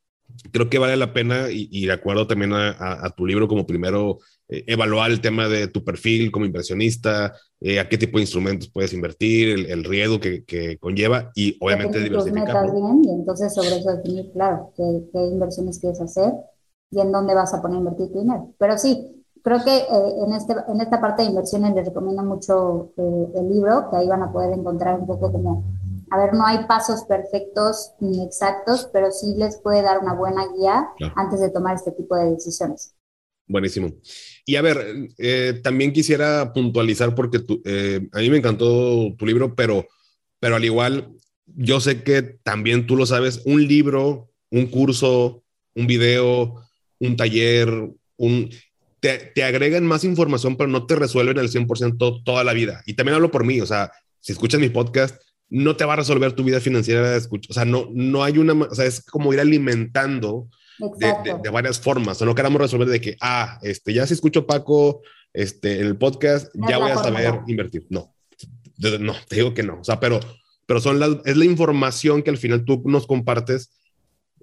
[0.50, 4.18] creo que vale la pena y, de acuerdo también a, a, tu libro como primero
[4.48, 8.68] eh, evaluar el tema de tu perfil como inversionista, eh, a qué tipo de instrumentos
[8.68, 12.70] puedes invertir, el, el riesgo que, que, conlleva y obviamente diversificar.
[12.72, 16.32] bien y entonces sobre eso definir, claro, qué, qué inversiones quieres hacer
[16.90, 18.54] y en dónde vas a poner a invertir tu dinero.
[18.58, 22.92] Pero sí, creo que eh, en, este, en esta parte de inversiones les recomiendo mucho
[22.96, 25.64] eh, el libro, que ahí van a poder encontrar un poco como,
[26.14, 30.46] a ver, no hay pasos perfectos ni exactos, pero sí les puede dar una buena
[30.56, 30.86] guía
[31.16, 32.94] antes de tomar este tipo de decisiones.
[33.48, 33.90] Buenísimo.
[34.46, 37.38] Y a ver, eh, también quisiera puntualizar porque
[38.12, 39.88] a mí me encantó tu libro, pero,
[40.38, 41.10] pero al igual,
[41.46, 45.42] yo sé que también tú lo sabes, un libro, un curso,
[45.74, 46.62] un video,
[47.00, 48.50] un taller, un,
[49.00, 52.84] te, agregan más información, pero no te resuelven el 100% toda la vida.
[52.86, 53.90] Y también hablo por mí, o sea,
[54.20, 55.20] si escuchas mi podcast,
[55.50, 57.16] no te va a resolver tu vida financiera.
[57.16, 60.48] O sea, no, no hay una, o sea, es como ir alimentando
[60.98, 62.16] de, varias formas.
[62.16, 65.86] O sea, no queramos resolver de que, ah, este, ya si escucho Paco este, en
[65.86, 67.86] el podcast, ya voy a saber invertir.
[67.90, 68.14] No,
[69.00, 69.80] no, te digo que no.
[69.80, 70.20] O sea, pero,
[70.66, 73.70] pero son las, es la información que al final tú nos compartes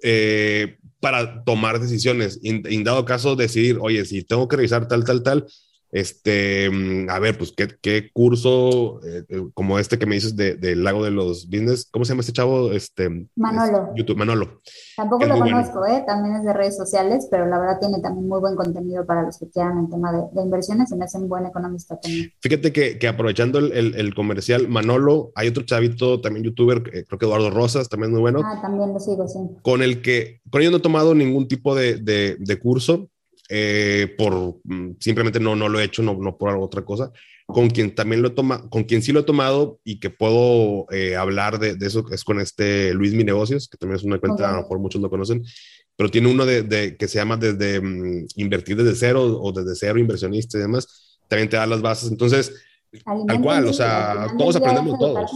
[0.02, 2.40] eh, para tomar decisiones.
[2.42, 5.46] En dado caso, decidir, oye, si tengo que revisar tal, tal, tal,
[5.92, 10.34] este, mm, a ver, pues, ¿qué, qué curso, eh, eh, como este que me dices
[10.34, 12.72] del de, Lago de los Business, ¿cómo se llama este chavo?
[12.72, 13.92] Este, Manolo.
[13.94, 14.62] YouTube, Manolo.
[14.96, 16.02] Tampoco lo conozco, ¿eh?
[16.06, 19.38] también es de redes sociales, pero la verdad tiene también muy buen contenido para los
[19.38, 22.32] que quieran en tema de, de inversiones y me hace un buen economista también.
[22.40, 27.04] Fíjate que, que aprovechando el, el, el, comercial, Manolo, hay otro chavito, también youtuber, eh,
[27.06, 28.40] creo que Eduardo Rosas, también muy bueno.
[28.42, 29.38] Ah, también lo sigo, sí.
[29.60, 33.10] Con el que, con ellos no he tomado ningún tipo de, de curso,
[33.48, 37.12] eh, por mm, simplemente no, no lo he hecho, no, no por otra cosa.
[37.46, 41.16] Con quien también lo toma, con quien sí lo he tomado y que puedo eh,
[41.16, 44.48] hablar de, de, eso es con este Luis Mi Negocios, que también es una cuenta,
[44.48, 45.44] a lo mejor muchos lo conocen,
[45.96, 49.74] pero tiene uno de, de que se llama desde um, invertir desde cero o desde
[49.74, 51.18] cero inversionista y demás.
[51.28, 52.10] También te da las bases.
[52.10, 52.52] Entonces,
[53.26, 55.30] Tal cual, o sea, todos aprendemos todos.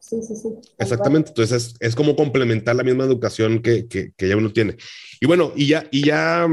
[0.00, 0.48] Sí, sí, sí.
[0.78, 4.76] Exactamente, entonces es, es, como complementar la misma educación que, que, que, ya uno tiene.
[5.20, 6.48] Y bueno, y ya, y ya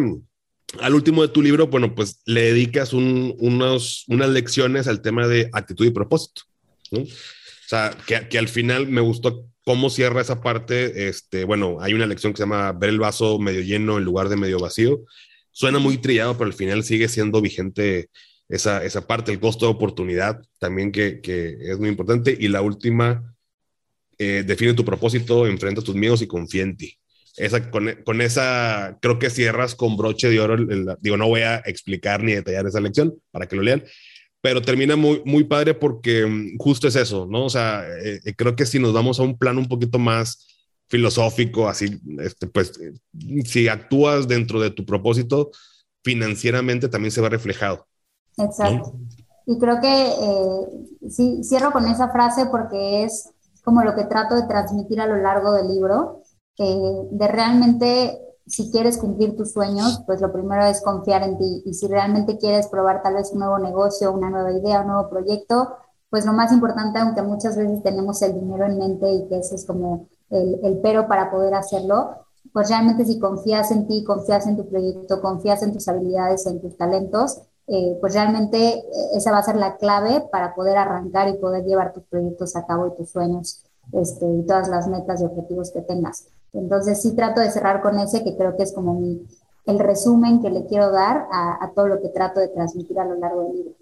[0.80, 5.49] al último de tu libro, bueno, pues le dedicas un, unas lecciones al tema de
[5.53, 6.43] actitud y propósito.
[6.91, 7.05] O
[7.67, 11.07] sea, que, que, al final me gustó cómo cierra esa parte.
[11.07, 14.30] Este, bueno, hay una lección que se llama ver el vaso medio lleno en lugar
[14.30, 15.01] de medio vacío.
[15.51, 18.09] Suena muy trillado, pero al final sigue siendo vigente
[18.49, 22.36] esa, esa parte, el costo de oportunidad también que, que es muy importante.
[22.39, 23.36] Y la última,
[24.17, 26.97] eh, define tu propósito, enfrenta tus miedos y confía en ti
[27.38, 30.57] esa, con, con, esa, creo que cierras con broche de oro.
[30.99, 33.84] Digo, no voy a explicar ni detallar esa lección para que lo lean,
[34.41, 37.45] pero termina muy, muy padre porque mm, justo es eso, ¿no?
[37.45, 40.47] O sea, eh, eh, creo que si nos vamos a un plano un poquito más
[40.88, 42.93] filosófico, así, este, pues, eh,
[43.45, 45.51] si actúas dentro de tu propósito,
[46.03, 47.88] financieramente también se va reflejado.
[48.38, 48.93] Exacto.
[49.45, 53.29] Y creo que eh, sí, cierro con esa frase porque es
[53.63, 56.22] como lo que trato de transmitir a lo largo del libro
[56.57, 61.63] de realmente, si quieres cumplir tus sueños, pues lo primero es confiar en ti.
[61.65, 65.09] Y si realmente quieres probar tal vez un nuevo negocio, una nueva idea, un nuevo
[65.09, 65.75] proyecto,
[66.09, 69.55] pues lo más importante, aunque muchas veces tenemos el dinero en mente y que ese
[69.55, 74.45] es como el, el pero para poder hacerlo, pues realmente si confías en ti, confías
[74.47, 78.83] en tu proyecto, confías en tus habilidades, en tus talentos, eh, pues realmente eh,
[79.15, 82.65] esa va a ser la clave para poder arrancar y poder llevar tus proyectos a
[82.65, 86.27] cabo y tus sueños este, y todas las metas y objetivos que tengas.
[86.53, 89.25] Entonces sí trato de cerrar con ese, que creo que es como mi,
[89.65, 93.05] el resumen que le quiero dar a, a todo lo que trato de transmitir a
[93.05, 93.75] lo largo del libro.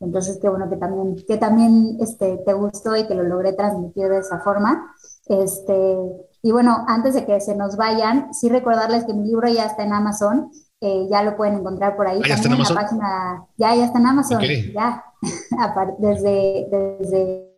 [0.00, 4.08] Entonces, qué bueno que también, que también este, te gustó y que lo logré transmitir
[4.08, 4.94] de esa forma.
[5.26, 5.96] Este,
[6.42, 9.84] y bueno, antes de que se nos vayan, sí recordarles que mi libro ya está
[9.84, 10.50] en Amazon,
[10.80, 12.20] eh, ya lo pueden encontrar por ahí.
[12.24, 12.76] ¿Ah, ya está en, Amazon?
[12.76, 14.40] la página, ya, ya está en Amazon,
[14.74, 15.04] ya,
[15.98, 17.50] desde, desde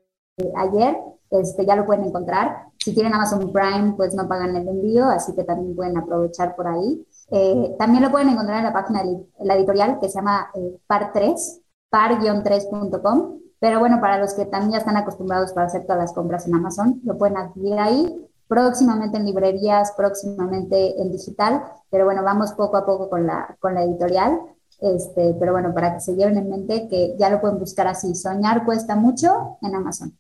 [0.57, 0.97] ayer,
[1.31, 2.69] este, ya lo pueden encontrar.
[2.79, 6.69] Si tienen Amazon Prime, pues no pagan el envío, así que también pueden aprovechar por
[6.69, 7.07] ahí.
[7.31, 10.79] Eh, también lo pueden encontrar en la página de la editorial que se llama eh,
[10.87, 11.61] Par 3,
[11.91, 13.39] par-3.com.
[13.61, 16.55] Pero bueno, para los que también ya están acostumbrados para hacer todas las compras en
[16.55, 22.77] Amazon, lo pueden adquirir ahí, próximamente en librerías, próximamente en digital, pero bueno, vamos poco
[22.77, 24.41] a poco con la, con la editorial.
[24.81, 28.15] Este, pero bueno, para que se lleven en mente que ya lo pueden buscar así.
[28.15, 30.17] Soñar cuesta mucho en Amazon.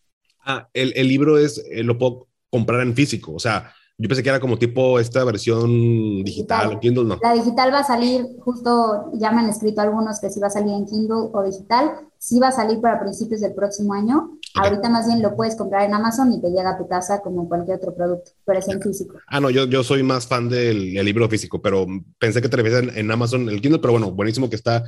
[0.51, 3.70] Ah, el, el libro es, eh, lo puedo comprar en físico, o sea,
[4.01, 6.80] yo pensé que era como tipo esta versión digital, digital.
[6.80, 7.18] Kindle, no.
[7.20, 10.51] La digital va a salir, justo ya me han escrito algunos que sí va a
[10.51, 14.38] salir en Kindle o digital, sí va a salir para principios del próximo año.
[14.55, 17.49] Ahorita más bien lo puedes comprar en Amazon y te llega a tu casa como
[17.49, 19.18] cualquier otro producto, pero es en físico.
[19.26, 21.84] Ah, no, yo, yo soy más fan del, libro físico, pero
[22.20, 24.84] pensé que te refieres en, en, Amazon el Kindle, pero bueno, buenísimo que está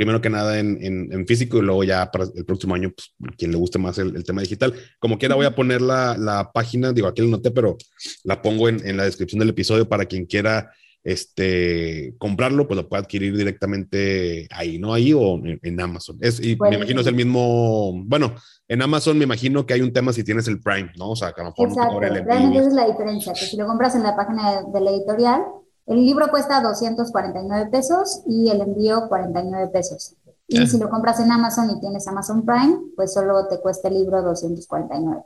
[0.00, 3.50] primero que nada en, en, físico y luego ya para el próximo año, pues quien
[3.50, 4.72] le guste más el, el tema digital.
[4.98, 7.76] Como quiera, voy a poner la, la, página, digo, aquí lo noté, pero
[8.24, 10.70] la pongo en, en la descripción del episodio para quien quiera
[11.04, 14.94] este, comprarlo, pues lo puede adquirir directamente ahí, ¿no?
[14.94, 16.16] Ahí o en, Amazon.
[16.22, 18.34] Es, y me imagino es el mismo, bueno,
[18.68, 21.10] en Amazon me imagino que hay un tema si tienes el Prime, ¿no?
[21.10, 21.92] O sea, que a lo mejor Exacto.
[21.92, 24.72] no te Realmente esa es la diferencia, que si lo compras en la página de,
[24.72, 25.42] de la editorial,
[25.90, 30.14] el libro cuesta 249 pesos y el envío 49 pesos.
[30.46, 33.94] Y si lo compras en Amazon y tienes Amazon Prime, pues solo te cuesta el
[33.94, 35.22] libro 249.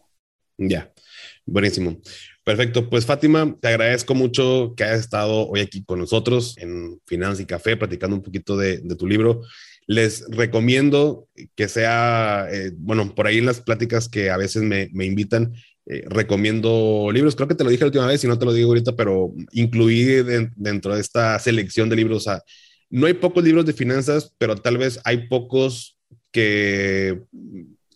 [0.56, 0.90] Ya,
[1.44, 1.96] buenísimo.
[2.44, 7.42] Perfecto, pues Fátima, te agradezco mucho que hayas estado hoy aquí con nosotros en Finanza
[7.42, 9.42] y Café, platicando un poquito de, de tu libro.
[9.86, 14.88] Les recomiendo que sea, eh, bueno, por ahí en las pláticas que a veces me,
[14.94, 15.52] me invitan,
[15.86, 17.36] eh, recomiendo libros.
[17.36, 19.32] Creo que te lo dije la última vez y no te lo digo ahorita, pero
[19.52, 22.18] incluí de, dentro de esta selección de libros.
[22.18, 22.42] O sea,
[22.90, 25.98] no hay pocos libros de finanzas, pero tal vez hay pocos
[26.30, 27.22] que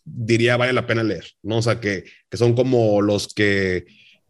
[0.04, 1.58] diría vale la pena leer, ¿no?
[1.58, 3.84] O sea, que, que son como los que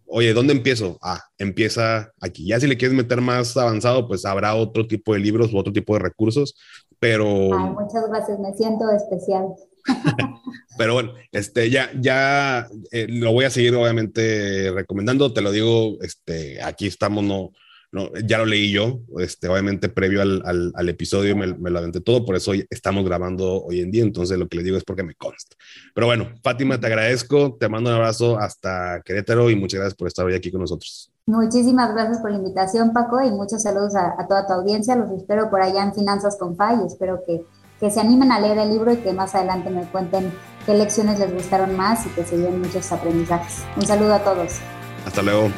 [0.08, 0.98] oye, ¿dónde empiezo?
[1.02, 2.46] Ah, empieza aquí.
[2.46, 5.72] Ya si le quieres meter más avanzado, pues habrá otro tipo de libros u otro
[5.72, 6.56] tipo de recursos,
[6.98, 7.26] pero...
[7.26, 9.46] Ay, muchas gracias, me siento especial.
[10.78, 15.98] pero bueno, este, ya, ya eh, lo voy a seguir obviamente recomendando, te lo digo,
[16.02, 17.52] este, aquí estamos, no,
[17.90, 22.24] no, ya lo leí yo, este, obviamente previo al, al, episodio me, lo aventé todo,
[22.24, 25.14] por eso estamos grabando hoy en día, entonces lo que les digo es porque me
[25.14, 25.56] consta.
[25.94, 30.08] Pero bueno, Fátima, te agradezco, te mando un abrazo hasta Querétaro y muchas gracias por
[30.08, 31.10] estar hoy aquí con nosotros.
[31.28, 34.96] Muchísimas gracias por la invitación, Paco, y muchos saludos a, toda tu audiencia.
[34.96, 37.44] Los espero por allá en Finanzas con FA y espero que,
[37.80, 40.32] que se animen a leer el libro y que más adelante me cuenten
[40.66, 43.64] qué lecciones les gustaron más y que se lleven muchos aprendizajes.
[43.76, 44.58] Un saludo a todos.
[45.06, 45.50] Hasta luego.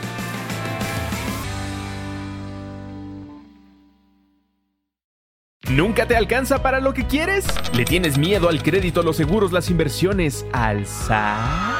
[5.71, 7.47] ¿Nunca te alcanza para lo que quieres?
[7.73, 11.80] ¿Le tienes miedo al crédito, los seguros, las inversiones, al SAT?